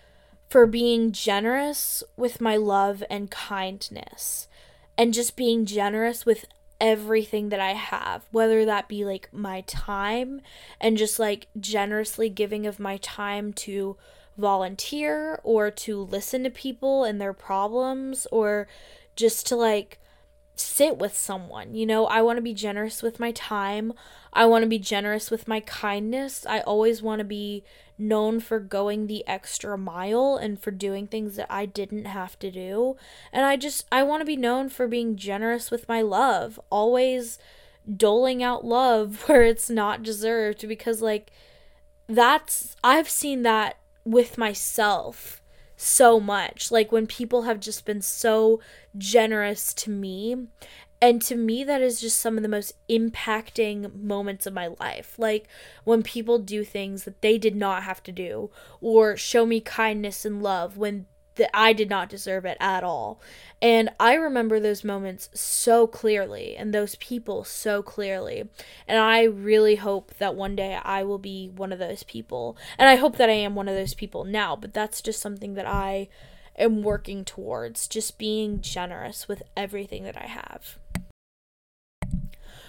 for 0.47 0.67
being 0.67 1.11
generous 1.11 2.03
with 2.15 2.39
my 2.39 2.55
love 2.55 3.03
and 3.09 3.31
kindness 3.31 4.47
and 4.97 5.13
just 5.13 5.35
being 5.35 5.65
generous 5.65 6.25
with 6.25 6.45
everything 6.79 7.49
that 7.49 7.59
I 7.59 7.73
have, 7.73 8.25
whether 8.31 8.65
that 8.65 8.87
be 8.87 9.05
like 9.05 9.29
my 9.31 9.61
time 9.61 10.41
and 10.79 10.97
just 10.97 11.19
like 11.19 11.47
generously 11.59 12.29
giving 12.29 12.65
of 12.67 12.79
my 12.79 12.97
time 12.97 13.53
to 13.53 13.97
volunteer 14.37 15.39
or 15.43 15.71
to 15.71 16.01
listen 16.01 16.43
to 16.43 16.49
people 16.49 17.03
and 17.03 17.21
their 17.21 17.33
problems 17.33 18.27
or 18.31 18.67
just 19.15 19.47
to 19.47 19.55
like 19.55 19.99
sit 20.59 20.97
with 20.97 21.17
someone. 21.17 21.75
You 21.75 21.85
know, 21.85 22.05
I 22.05 22.21
want 22.21 22.37
to 22.37 22.41
be 22.41 22.53
generous 22.53 23.01
with 23.01 23.19
my 23.19 23.31
time. 23.31 23.93
I 24.33 24.45
want 24.45 24.63
to 24.63 24.69
be 24.69 24.79
generous 24.79 25.31
with 25.31 25.47
my 25.47 25.59
kindness. 25.61 26.45
I 26.45 26.61
always 26.61 27.01
want 27.01 27.19
to 27.19 27.25
be 27.25 27.63
known 27.97 28.39
for 28.39 28.59
going 28.59 29.07
the 29.07 29.25
extra 29.27 29.77
mile 29.77 30.35
and 30.35 30.61
for 30.61 30.71
doing 30.71 31.07
things 31.07 31.35
that 31.37 31.47
I 31.49 31.65
didn't 31.65 32.05
have 32.05 32.37
to 32.39 32.51
do. 32.51 32.97
And 33.31 33.45
I 33.45 33.55
just 33.55 33.85
I 33.91 34.03
want 34.03 34.21
to 34.21 34.25
be 34.25 34.37
known 34.37 34.69
for 34.69 34.87
being 34.87 35.15
generous 35.15 35.71
with 35.71 35.87
my 35.87 36.01
love, 36.01 36.59
always 36.69 37.39
doling 37.95 38.41
out 38.43 38.65
love 38.65 39.23
where 39.27 39.43
it's 39.43 39.69
not 39.69 40.03
deserved 40.03 40.67
because 40.67 41.01
like 41.01 41.31
that's 42.07 42.75
I've 42.83 43.09
seen 43.09 43.43
that 43.43 43.77
with 44.03 44.37
myself 44.37 45.41
so 45.75 46.19
much. 46.19 46.71
Like 46.71 46.91
when 46.91 47.07
people 47.07 47.43
have 47.43 47.59
just 47.59 47.85
been 47.85 48.01
so 48.01 48.59
generous 48.97 49.73
to 49.75 49.89
me 49.89 50.47
and 51.01 51.21
to 51.23 51.35
me, 51.35 51.63
that 51.63 51.81
is 51.81 51.99
just 51.99 52.19
some 52.19 52.37
of 52.37 52.43
the 52.43 52.49
most 52.49 52.73
impacting 52.89 53.93
moments 54.01 54.45
of 54.45 54.53
my 54.53 54.67
life. 54.79 55.19
Like 55.19 55.47
when 55.83 56.01
people 56.03 56.39
do 56.39 56.63
things 56.63 57.03
that 57.03 57.21
they 57.21 57.37
did 57.37 57.55
not 57.55 57.83
have 57.83 58.01
to 58.03 58.11
do, 58.11 58.49
or 58.81 59.17
show 59.17 59.45
me 59.45 59.59
kindness 59.59 60.25
and 60.25 60.41
love 60.41 60.77
when 60.77 61.05
that 61.35 61.49
I 61.53 61.73
did 61.73 61.89
not 61.89 62.09
deserve 62.09 62.45
it 62.45 62.57
at 62.59 62.83
all. 62.83 63.21
And 63.61 63.89
I 63.99 64.13
remember 64.13 64.59
those 64.59 64.83
moments 64.83 65.29
so 65.33 65.87
clearly 65.87 66.55
and 66.55 66.73
those 66.73 66.95
people 66.95 67.43
so 67.43 67.81
clearly. 67.81 68.49
And 68.87 68.97
I 68.99 69.23
really 69.23 69.75
hope 69.75 70.13
that 70.17 70.35
one 70.35 70.55
day 70.55 70.79
I 70.83 71.03
will 71.03 71.17
be 71.17 71.49
one 71.55 71.71
of 71.71 71.79
those 71.79 72.03
people. 72.03 72.57
And 72.77 72.89
I 72.89 72.95
hope 72.95 73.17
that 73.17 73.29
I 73.29 73.33
am 73.33 73.55
one 73.55 73.67
of 73.67 73.75
those 73.75 73.93
people 73.93 74.23
now, 74.23 74.55
but 74.55 74.73
that's 74.73 75.01
just 75.01 75.21
something 75.21 75.55
that 75.55 75.67
I 75.67 76.09
am 76.57 76.83
working 76.83 77.25
towards, 77.25 77.87
just 77.87 78.17
being 78.17 78.61
generous 78.61 79.27
with 79.27 79.43
everything 79.57 80.03
that 80.03 80.17
I 80.17 80.27
have. 80.27 80.77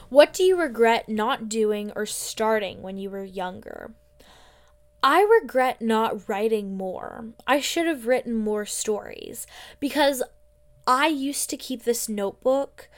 What 0.09 0.33
do 0.33 0.45
you 0.45 0.57
regret 0.57 1.09
not 1.09 1.49
doing 1.49 1.93
or 1.97 2.07
starting 2.07 2.81
when 2.81 2.97
you 2.97 3.11
were 3.11 3.25
younger? 3.25 3.93
I 5.03 5.23
regret 5.23 5.81
not 5.81 6.29
writing 6.29 6.77
more. 6.77 7.27
I 7.47 7.61
should 7.61 7.87
have 7.87 8.07
written 8.07 8.35
more 8.35 8.67
stories 8.67 9.47
because 9.79 10.23
I 10.87 11.09
used 11.09 11.51
to 11.51 11.57
keep 11.57 11.85
this 11.85 12.09
notebook 12.09 12.89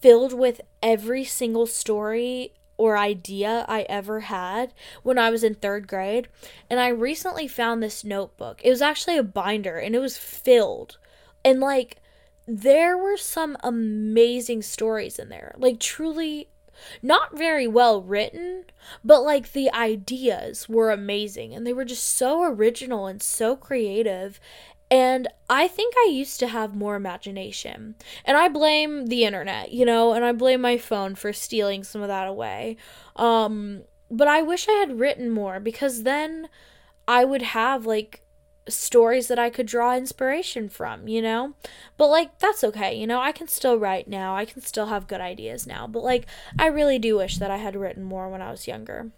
filled 0.00 0.32
with 0.32 0.60
every 0.82 1.24
single 1.24 1.66
story 1.66 2.54
or 2.76 2.96
idea 2.96 3.66
I 3.68 3.82
ever 3.82 4.20
had 4.20 4.72
when 5.02 5.18
I 5.18 5.28
was 5.28 5.44
in 5.44 5.54
third 5.54 5.86
grade. 5.86 6.28
And 6.70 6.80
I 6.80 6.88
recently 6.88 7.46
found 7.46 7.82
this 7.82 8.04
notebook. 8.04 8.62
It 8.64 8.70
was 8.70 8.80
actually 8.80 9.18
a 9.18 9.22
binder 9.22 9.76
and 9.76 9.94
it 9.94 9.98
was 9.98 10.16
filled. 10.16 10.96
And 11.44 11.60
like, 11.60 11.98
there 12.46 12.96
were 12.96 13.18
some 13.18 13.58
amazing 13.62 14.62
stories 14.62 15.18
in 15.18 15.28
there. 15.28 15.54
Like, 15.58 15.78
truly 15.78 16.48
Not 17.02 17.36
very 17.36 17.66
well 17.66 18.02
written, 18.02 18.64
but 19.04 19.22
like 19.22 19.52
the 19.52 19.70
ideas 19.72 20.68
were 20.68 20.90
amazing 20.90 21.54
and 21.54 21.66
they 21.66 21.72
were 21.72 21.84
just 21.84 22.04
so 22.04 22.42
original 22.42 23.06
and 23.06 23.22
so 23.22 23.56
creative. 23.56 24.40
And 24.90 25.28
I 25.48 25.68
think 25.68 25.94
I 25.96 26.10
used 26.10 26.40
to 26.40 26.48
have 26.48 26.74
more 26.74 26.96
imagination. 26.96 27.94
And 28.24 28.36
I 28.36 28.48
blame 28.48 29.06
the 29.06 29.24
internet, 29.24 29.72
you 29.72 29.84
know, 29.84 30.12
and 30.12 30.24
I 30.24 30.32
blame 30.32 30.60
my 30.60 30.78
phone 30.78 31.14
for 31.14 31.32
stealing 31.32 31.84
some 31.84 32.02
of 32.02 32.08
that 32.08 32.26
away. 32.26 32.76
Um, 33.14 33.82
but 34.10 34.26
I 34.26 34.42
wish 34.42 34.68
I 34.68 34.72
had 34.72 34.98
written 34.98 35.30
more 35.30 35.60
because 35.60 36.02
then 36.02 36.48
I 37.06 37.24
would 37.24 37.42
have 37.42 37.86
like 37.86 38.22
stories 38.70 39.28
that 39.28 39.38
I 39.38 39.50
could 39.50 39.66
draw 39.66 39.96
inspiration 39.96 40.68
from, 40.68 41.08
you 41.08 41.22
know? 41.22 41.54
But 41.96 42.08
like 42.08 42.38
that's 42.38 42.64
okay, 42.64 42.94
you 42.94 43.06
know? 43.06 43.20
I 43.20 43.32
can 43.32 43.48
still 43.48 43.78
write 43.78 44.08
now. 44.08 44.36
I 44.36 44.44
can 44.44 44.62
still 44.62 44.86
have 44.86 45.08
good 45.08 45.20
ideas 45.20 45.66
now. 45.66 45.86
But 45.86 46.04
like 46.04 46.26
I 46.58 46.66
really 46.66 46.98
do 46.98 47.16
wish 47.16 47.38
that 47.38 47.50
I 47.50 47.58
had 47.58 47.76
written 47.76 48.02
more 48.02 48.28
when 48.28 48.42
I 48.42 48.50
was 48.50 48.66
younger. 48.66 49.10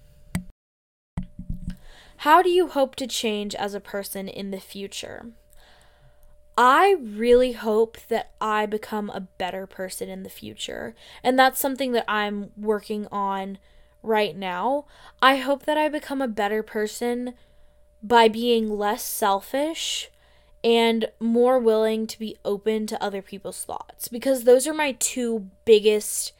How 2.18 2.40
do 2.40 2.50
you 2.50 2.68
hope 2.68 2.94
to 2.96 3.07
change 3.07 3.55
as 3.55 3.74
a 3.74 3.80
person 3.80 4.28
in 4.28 4.53
the 4.53 4.61
future? 4.61 5.26
I 6.57 6.96
really 7.00 7.53
hope 7.53 7.98
that 8.09 8.32
I 8.40 8.66
become 8.66 9.11
a 9.11 9.20
better 9.20 9.66
person 9.66 10.09
in 10.09 10.22
the 10.22 10.30
future. 10.30 10.94
And 11.24 11.38
that's 11.38 11.59
something 11.59 11.92
that 11.92 12.05
I'm 12.07 12.50
working 12.57 13.09
on 13.11 13.59
right 14.03 14.36
now. 14.36 14.84
I 15.20 15.36
hope 15.36 15.64
that 15.64 15.78
I 15.78 15.88
become 15.88 16.20
a 16.20 16.28
better 16.28 16.62
person 16.62 17.34
by 18.03 18.28
being 18.28 18.76
less 18.76 19.05
selfish 19.05 20.11
and 20.64 21.11
more 21.18 21.59
willing 21.59 22.07
to 22.07 22.18
be 22.18 22.36
open 22.44 22.86
to 22.86 23.03
other 23.03 23.22
people's 23.22 23.64
thoughts 23.64 24.09
because 24.09 24.44
those 24.44 24.66
are 24.66 24.74
my 24.74 24.92
two 24.92 25.48
biggest 25.64 26.32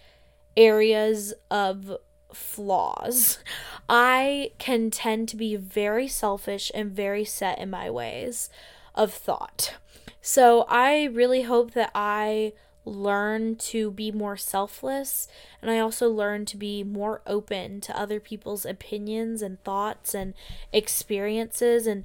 areas 0.57 1.35
of 1.51 1.97
flaws. 2.33 3.39
I 3.89 4.53
can 4.59 4.91
tend 4.91 5.29
to 5.29 5.37
be 5.37 5.57
very 5.57 6.09
selfish 6.09 6.71
and 6.75 6.93
very 6.93 7.25
set 7.25 7.59
in 7.59 7.71
my 7.71 7.91
ways 7.91 8.49
of 8.95 9.13
thought. 9.13 9.75
So 10.21 10.65
I 10.69 11.05
really 11.05 11.43
hope 11.43 11.73
that 11.73 11.91
I 11.95 12.53
learn 12.85 13.55
to 13.55 13.91
be 13.91 14.11
more 14.11 14.37
selfless 14.37 15.29
and 15.61 15.71
I 15.71 15.79
also 15.79 16.11
learn 16.11 16.45
to 16.47 16.57
be 16.57 16.83
more 16.83 17.21
open 17.27 17.81
to 17.83 17.99
other 17.99 18.19
people's 18.19 18.67
opinions 18.67 19.41
and 19.41 19.63
thoughts 19.63 20.15
and 20.15 20.35
experiences 20.73 21.87
and 21.87 22.05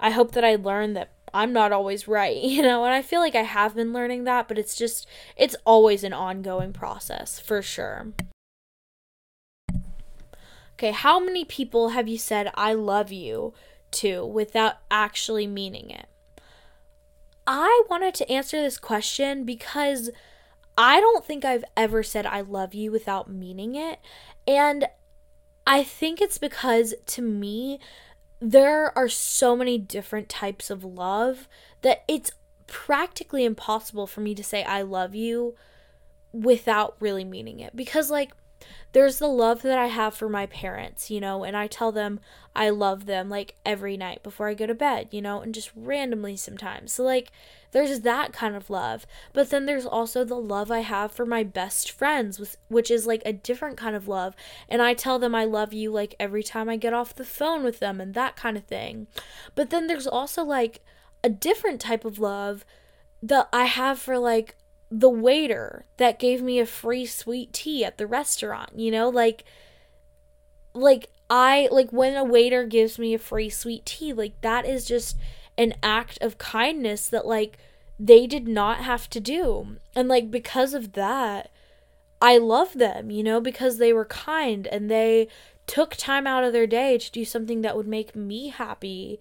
I 0.00 0.10
hope 0.10 0.32
that 0.32 0.44
I 0.44 0.54
learn 0.54 0.92
that 0.94 1.10
I'm 1.34 1.52
not 1.52 1.72
always 1.72 2.08
right, 2.08 2.36
you 2.42 2.62
know, 2.62 2.84
and 2.84 2.94
I 2.94 3.02
feel 3.02 3.20
like 3.20 3.34
I 3.34 3.42
have 3.42 3.74
been 3.74 3.92
learning 3.92 4.24
that, 4.24 4.48
but 4.48 4.58
it's 4.58 4.76
just 4.76 5.06
it's 5.36 5.56
always 5.64 6.04
an 6.04 6.12
ongoing 6.12 6.72
process 6.72 7.40
for 7.40 7.62
sure. 7.62 8.08
Okay, 10.74 10.92
how 10.92 11.18
many 11.18 11.44
people 11.44 11.90
have 11.90 12.06
you 12.06 12.18
said 12.18 12.52
I 12.54 12.72
love 12.72 13.10
you 13.10 13.52
to 13.90 14.24
without 14.24 14.76
actually 14.90 15.46
meaning 15.46 15.90
it? 15.90 16.06
I 17.50 17.82
wanted 17.88 18.12
to 18.16 18.30
answer 18.30 18.60
this 18.60 18.76
question 18.76 19.44
because 19.44 20.10
I 20.76 21.00
don't 21.00 21.24
think 21.24 21.46
I've 21.46 21.64
ever 21.78 22.02
said 22.02 22.26
I 22.26 22.42
love 22.42 22.74
you 22.74 22.92
without 22.92 23.30
meaning 23.30 23.74
it. 23.74 24.00
And 24.46 24.86
I 25.66 25.82
think 25.82 26.20
it's 26.20 26.36
because 26.36 26.94
to 27.06 27.22
me, 27.22 27.80
there 28.38 28.96
are 28.96 29.08
so 29.08 29.56
many 29.56 29.78
different 29.78 30.28
types 30.28 30.68
of 30.68 30.84
love 30.84 31.48
that 31.80 32.04
it's 32.06 32.32
practically 32.66 33.46
impossible 33.46 34.06
for 34.06 34.20
me 34.20 34.34
to 34.34 34.44
say 34.44 34.62
I 34.62 34.82
love 34.82 35.14
you 35.14 35.54
without 36.32 36.96
really 37.00 37.24
meaning 37.24 37.60
it. 37.60 37.74
Because, 37.74 38.10
like, 38.10 38.32
there's 38.92 39.18
the 39.18 39.28
love 39.28 39.62
that 39.62 39.78
I 39.78 39.86
have 39.86 40.14
for 40.14 40.28
my 40.28 40.46
parents, 40.46 41.10
you 41.10 41.20
know, 41.20 41.44
and 41.44 41.56
I 41.56 41.66
tell 41.66 41.92
them 41.92 42.20
I 42.54 42.70
love 42.70 43.06
them 43.06 43.28
like 43.28 43.54
every 43.64 43.96
night 43.96 44.22
before 44.22 44.48
I 44.48 44.54
go 44.54 44.66
to 44.66 44.74
bed, 44.74 45.08
you 45.10 45.22
know, 45.22 45.40
and 45.40 45.54
just 45.54 45.70
randomly 45.76 46.36
sometimes. 46.36 46.92
So, 46.92 47.04
like, 47.04 47.30
there's 47.70 48.00
that 48.00 48.32
kind 48.32 48.56
of 48.56 48.70
love. 48.70 49.06
But 49.32 49.50
then 49.50 49.66
there's 49.66 49.86
also 49.86 50.24
the 50.24 50.34
love 50.34 50.70
I 50.70 50.80
have 50.80 51.12
for 51.12 51.26
my 51.26 51.42
best 51.42 51.90
friends, 51.90 52.56
which 52.68 52.90
is 52.90 53.06
like 53.06 53.22
a 53.24 53.32
different 53.32 53.76
kind 53.76 53.94
of 53.94 54.08
love. 54.08 54.34
And 54.68 54.80
I 54.80 54.94
tell 54.94 55.18
them 55.18 55.34
I 55.34 55.44
love 55.44 55.72
you 55.72 55.90
like 55.90 56.14
every 56.18 56.42
time 56.42 56.68
I 56.68 56.76
get 56.76 56.94
off 56.94 57.14
the 57.14 57.24
phone 57.24 57.62
with 57.62 57.78
them 57.78 58.00
and 58.00 58.14
that 58.14 58.36
kind 58.36 58.56
of 58.56 58.64
thing. 58.64 59.06
But 59.54 59.70
then 59.70 59.86
there's 59.86 60.06
also 60.06 60.42
like 60.42 60.80
a 61.22 61.28
different 61.28 61.80
type 61.80 62.04
of 62.04 62.18
love 62.18 62.64
that 63.22 63.48
I 63.52 63.64
have 63.64 63.98
for 63.98 64.18
like 64.18 64.56
the 64.90 65.10
waiter 65.10 65.84
that 65.98 66.18
gave 66.18 66.42
me 66.42 66.58
a 66.58 66.66
free 66.66 67.04
sweet 67.04 67.52
tea 67.52 67.84
at 67.84 67.98
the 67.98 68.06
restaurant, 68.06 68.70
you 68.78 68.90
know, 68.90 69.08
like 69.08 69.44
like 70.74 71.08
I 71.28 71.68
like 71.70 71.90
when 71.92 72.16
a 72.16 72.24
waiter 72.24 72.64
gives 72.64 72.98
me 72.98 73.14
a 73.14 73.18
free 73.18 73.50
sweet 73.50 73.84
tea, 73.84 74.12
like 74.12 74.40
that 74.40 74.66
is 74.66 74.86
just 74.86 75.16
an 75.56 75.74
act 75.82 76.18
of 76.20 76.38
kindness 76.38 77.08
that 77.08 77.26
like 77.26 77.58
they 77.98 78.26
did 78.26 78.48
not 78.48 78.78
have 78.78 79.10
to 79.10 79.20
do. 79.20 79.76
And 79.94 80.08
like 80.08 80.30
because 80.30 80.72
of 80.72 80.92
that, 80.92 81.50
I 82.22 82.38
love 82.38 82.74
them, 82.74 83.10
you 83.10 83.22
know, 83.22 83.40
because 83.40 83.78
they 83.78 83.92
were 83.92 84.04
kind 84.04 84.66
and 84.66 84.90
they 84.90 85.28
took 85.66 85.96
time 85.96 86.26
out 86.26 86.44
of 86.44 86.52
their 86.52 86.66
day 86.66 86.96
to 86.96 87.12
do 87.12 87.24
something 87.24 87.60
that 87.60 87.76
would 87.76 87.86
make 87.86 88.16
me 88.16 88.48
happy 88.48 89.20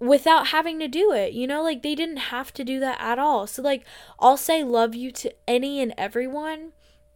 without 0.00 0.48
having 0.48 0.78
to 0.80 0.88
do 0.88 1.12
it. 1.12 1.32
You 1.32 1.46
know, 1.46 1.62
like 1.62 1.82
they 1.82 1.94
didn't 1.94 2.16
have 2.16 2.52
to 2.54 2.64
do 2.64 2.80
that 2.80 2.98
at 3.00 3.18
all. 3.18 3.46
So, 3.46 3.62
like, 3.62 3.84
I'll 4.18 4.36
say 4.36 4.64
love 4.64 4.94
you 4.94 5.12
to 5.12 5.32
any 5.46 5.80
and 5.80 5.94
everyone, 5.96 6.72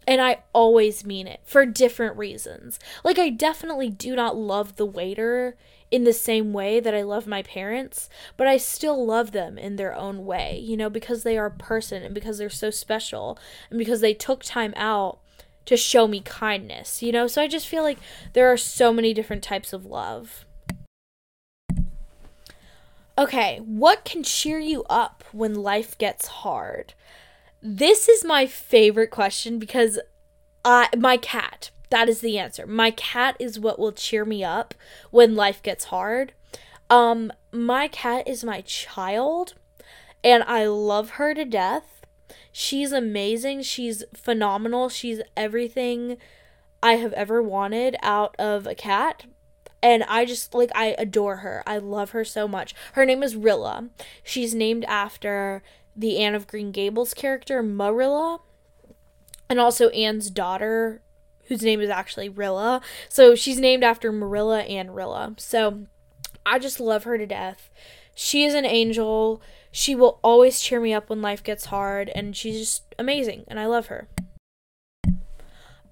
and 0.07 0.21
I 0.21 0.43
always 0.53 1.05
mean 1.05 1.27
it 1.27 1.41
for 1.45 1.67
different 1.67 2.17
reasons. 2.17 2.79
Like, 3.03 3.19
I 3.19 3.31
definitely 3.31 3.91
do 3.91 4.15
not 4.15 4.37
love 4.37 4.77
the 4.77 4.87
waiter 4.87 5.57
in 5.91 6.05
the 6.05 6.13
same 6.13 6.53
way 6.53 6.81
that 6.81 6.95
I 6.95 7.03
love 7.03 7.27
my 7.27 7.43
parents, 7.43 8.09
but 8.37 8.47
I 8.47 8.57
still 8.57 9.07
love 9.07 9.31
them 9.31 9.57
in 9.57 9.77
their 9.77 9.95
own 9.95 10.27
way, 10.27 10.59
you 10.59 10.77
know, 10.77 10.91
because 10.91 11.23
they 11.23 11.39
are 11.39 11.47
a 11.47 11.51
person 11.51 12.03
and 12.03 12.15
because 12.15 12.39
they're 12.39 12.51
so 12.51 12.71
special 12.71 13.39
and 13.71 13.79
because 13.79 14.01
they 14.01 14.13
took 14.13 14.43
time 14.43 14.75
out 14.77 15.21
to 15.67 15.77
show 15.77 16.09
me 16.09 16.21
kindness, 16.21 17.03
you 17.03 17.13
know? 17.13 17.27
So 17.27 17.41
I 17.41 17.47
just 17.47 17.69
feel 17.69 17.83
like 17.83 17.99
there 18.33 18.53
are 18.53 18.57
so 18.57 18.93
many 18.93 19.15
different 19.15 19.43
types 19.43 19.73
of 19.73 19.87
love. 19.87 20.45
Okay, 23.17 23.61
what 23.65 24.05
can 24.05 24.25
cheer 24.25 24.59
you 24.59 24.85
up 24.91 25.23
when 25.31 25.55
life 25.55 25.97
gets 25.99 26.27
hard? 26.27 26.95
This 27.63 28.09
is 28.09 28.25
my 28.25 28.47
favorite 28.47 29.11
question 29.11 29.59
because 29.59 30.01
I 30.65 30.89
my 30.99 31.17
cat. 31.17 31.71
That 31.91 32.09
is 32.09 32.21
the 32.21 32.39
answer. 32.39 32.67
My 32.67 32.91
cat 32.91 33.37
is 33.39 33.61
what 33.61 33.79
will 33.79 33.93
cheer 33.93 34.25
me 34.25 34.43
up 34.43 34.75
when 35.13 35.37
life 35.37 35.63
gets 35.63 35.87
hard. 35.87 36.33
Um 36.91 37.33
my 37.53 37.87
cat 37.87 38.27
is 38.27 38.43
my 38.43 38.63
child 38.63 39.55
and 40.25 40.43
I 40.43 40.67
love 40.67 41.11
her 41.11 41.35
to 41.35 41.45
death. 41.45 42.05
She's 42.51 42.91
amazing. 42.91 43.63
She's 43.63 44.03
phenomenal. 44.13 44.89
She's 44.89 45.21
everything 45.37 46.17
I 46.83 46.95
have 46.95 47.13
ever 47.13 47.41
wanted 47.41 47.97
out 48.03 48.35
of 48.41 48.67
a 48.67 48.75
cat 48.75 49.25
and 49.85 50.03
I 50.05 50.25
just 50.25 50.55
like 50.55 50.71
I 50.75 50.97
adore 50.99 51.37
her. 51.37 51.63
I 51.67 51.77
love 51.77 52.11
her 52.11 52.25
so 52.25 52.49
much. 52.49 52.75
Her 52.95 53.05
name 53.05 53.23
is 53.23 53.37
Rilla. 53.37 53.91
She's 54.23 54.55
named 54.55 54.87
after 54.87 55.63
the 55.95 56.19
Anne 56.19 56.35
of 56.35 56.47
Green 56.47 56.73
Gables 56.73 57.13
character 57.13 57.63
Marilla, 57.63 58.41
and 59.51 59.61
also 59.61 59.91
Anne's 59.91 60.31
daughter, 60.31 61.03
whose 61.49 61.63
name 61.63 61.83
is 61.83 61.91
actually 61.91 62.31
Rilla. 62.31 62.81
So 63.11 63.35
she's 63.35 63.59
named 63.59 63.85
after 63.85 64.11
Marilla 64.11 64.63
and 64.63 64.97
Rilla. 64.97 65.35
So 65.37 65.87
I 66.47 66.59
just 66.59 66.81
love 66.81 67.05
her 67.05 67.19
to 67.19 67.27
death. 67.27 67.71
She 68.15 68.45
is 68.45 68.55
an 68.55 68.65
angel. 68.65 69.43
She 69.71 69.95
will 69.95 70.19
always 70.25 70.61
cheer 70.61 70.81
me 70.81 70.95
up 70.95 71.11
when 71.11 71.21
life 71.21 71.43
gets 71.43 71.67
hard, 71.67 72.11
and 72.15 72.35
she's 72.35 72.59
just 72.59 72.95
amazing, 72.99 73.45
and 73.49 73.61
I 73.61 73.67
love 73.67 73.89
her. 73.89 74.09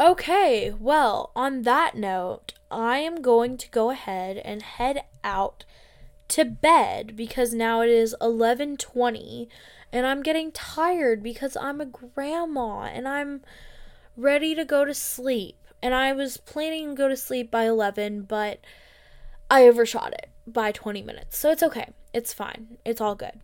Okay, 0.03 0.73
well, 0.81 1.31
on 1.37 1.63
that 1.63 1.95
note, 1.95 2.55
I 2.73 2.99
am 2.99 3.23
going 3.23 3.57
to 3.57 3.71
go 3.71 3.91
ahead 3.91 4.37
and 4.39 4.61
head 4.61 5.05
out 5.23 5.65
to 6.27 6.45
bed 6.45 7.15
because 7.15 7.55
now 7.55 7.83
it 7.83 7.89
is 7.89 8.17
11:20 8.21 9.47
and 9.93 10.05
I'm 10.05 10.25
getting 10.25 10.51
tired 10.51 11.23
because 11.23 11.57
I'm 11.57 11.81
a 11.81 11.87
grandma 11.87 12.81
and 12.81 13.07
I'm 13.07 13.43
ready 14.17 14.57
to 14.57 14.65
go 14.65 14.85
to 14.85 14.93
sleep. 14.93 15.57
And 15.81 15.95
I 15.95 16.13
was 16.13 16.37
planning 16.37 16.89
to 16.89 16.95
go 16.97 17.07
to 17.07 17.17
sleep 17.17 17.49
by 17.49 17.67
11, 17.67 18.23
but 18.23 18.59
I 19.49 19.69
overshot 19.69 20.15
it 20.15 20.31
by 20.49 20.73
20 20.73 21.03
minutes. 21.03 21.39
So 21.39 21.53
it's 21.53 21.63
okay. 21.63 21.91
It's 22.13 22.33
fine. 22.33 22.77
It's 22.85 23.01
all 23.01 23.15
good. 23.15 23.39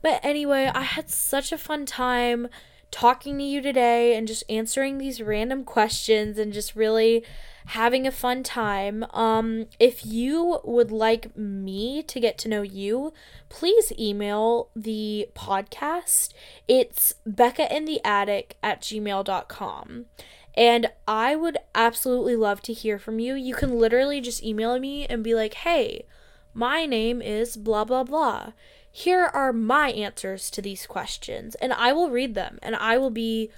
But 0.00 0.24
anyway, 0.24 0.70
I 0.74 0.84
had 0.84 1.10
such 1.10 1.52
a 1.52 1.58
fun 1.58 1.84
time 1.84 2.48
talking 2.90 3.38
to 3.38 3.44
you 3.44 3.60
today 3.60 4.16
and 4.16 4.26
just 4.26 4.44
answering 4.48 4.98
these 4.98 5.20
random 5.20 5.64
questions 5.64 6.38
and 6.38 6.52
just 6.52 6.74
really 6.74 7.24
having 7.66 8.06
a 8.06 8.10
fun 8.10 8.42
time. 8.42 9.04
Um, 9.10 9.66
if 9.78 10.04
you 10.06 10.60
would 10.64 10.90
like 10.90 11.36
me 11.36 12.02
to 12.02 12.20
get 12.20 12.38
to 12.38 12.48
know 12.48 12.62
you, 12.62 13.12
please 13.48 13.92
email 13.98 14.70
the 14.74 15.28
podcast. 15.34 16.32
It's 16.66 17.14
Becca 17.26 17.74
in 17.74 17.84
the 17.84 18.00
attic 18.04 18.56
at 18.62 18.80
gmail.com. 18.80 20.06
And 20.54 20.90
I 21.06 21.36
would 21.36 21.58
absolutely 21.74 22.36
love 22.36 22.62
to 22.62 22.72
hear 22.72 22.98
from 22.98 23.18
you. 23.18 23.34
You 23.34 23.54
can 23.54 23.78
literally 23.78 24.20
just 24.20 24.42
email 24.42 24.78
me 24.78 25.06
and 25.06 25.22
be 25.22 25.34
like, 25.34 25.54
hey, 25.54 26.06
my 26.54 26.86
name 26.86 27.22
is 27.22 27.56
blah, 27.56 27.84
blah, 27.84 28.02
blah. 28.02 28.52
Here 28.98 29.26
are 29.26 29.52
my 29.52 29.92
answers 29.92 30.50
to 30.50 30.60
these 30.60 30.84
questions. 30.84 31.54
And 31.62 31.72
I 31.72 31.92
will 31.92 32.10
read 32.10 32.34
them 32.34 32.58
and 32.64 32.74
I 32.74 32.98
will 32.98 33.10
be 33.10 33.48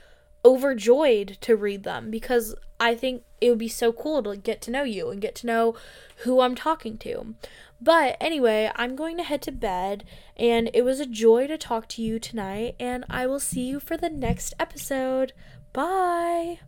overjoyed 0.44 1.38
to 1.40 1.56
read 1.56 1.82
them 1.82 2.10
because 2.10 2.54
I 2.78 2.94
think 2.94 3.22
it 3.40 3.48
would 3.48 3.58
be 3.58 3.66
so 3.66 3.90
cool 3.90 4.22
to 4.24 4.36
get 4.36 4.60
to 4.60 4.70
know 4.70 4.82
you 4.82 5.08
and 5.08 5.18
get 5.18 5.34
to 5.36 5.46
know 5.46 5.76
who 6.24 6.42
I'm 6.42 6.54
talking 6.54 6.98
to. 6.98 7.34
But 7.80 8.18
anyway, 8.20 8.70
I'm 8.76 8.94
going 8.94 9.16
to 9.16 9.22
head 9.22 9.40
to 9.42 9.50
bed, 9.52 10.04
and 10.36 10.68
it 10.74 10.82
was 10.82 11.00
a 11.00 11.06
joy 11.06 11.46
to 11.46 11.56
talk 11.56 11.88
to 11.88 12.02
you 12.02 12.18
tonight, 12.18 12.74
and 12.78 13.06
I 13.08 13.26
will 13.26 13.40
see 13.40 13.62
you 13.62 13.80
for 13.80 13.96
the 13.96 14.10
next 14.10 14.52
episode. 14.60 15.32
Bye. 15.72 16.58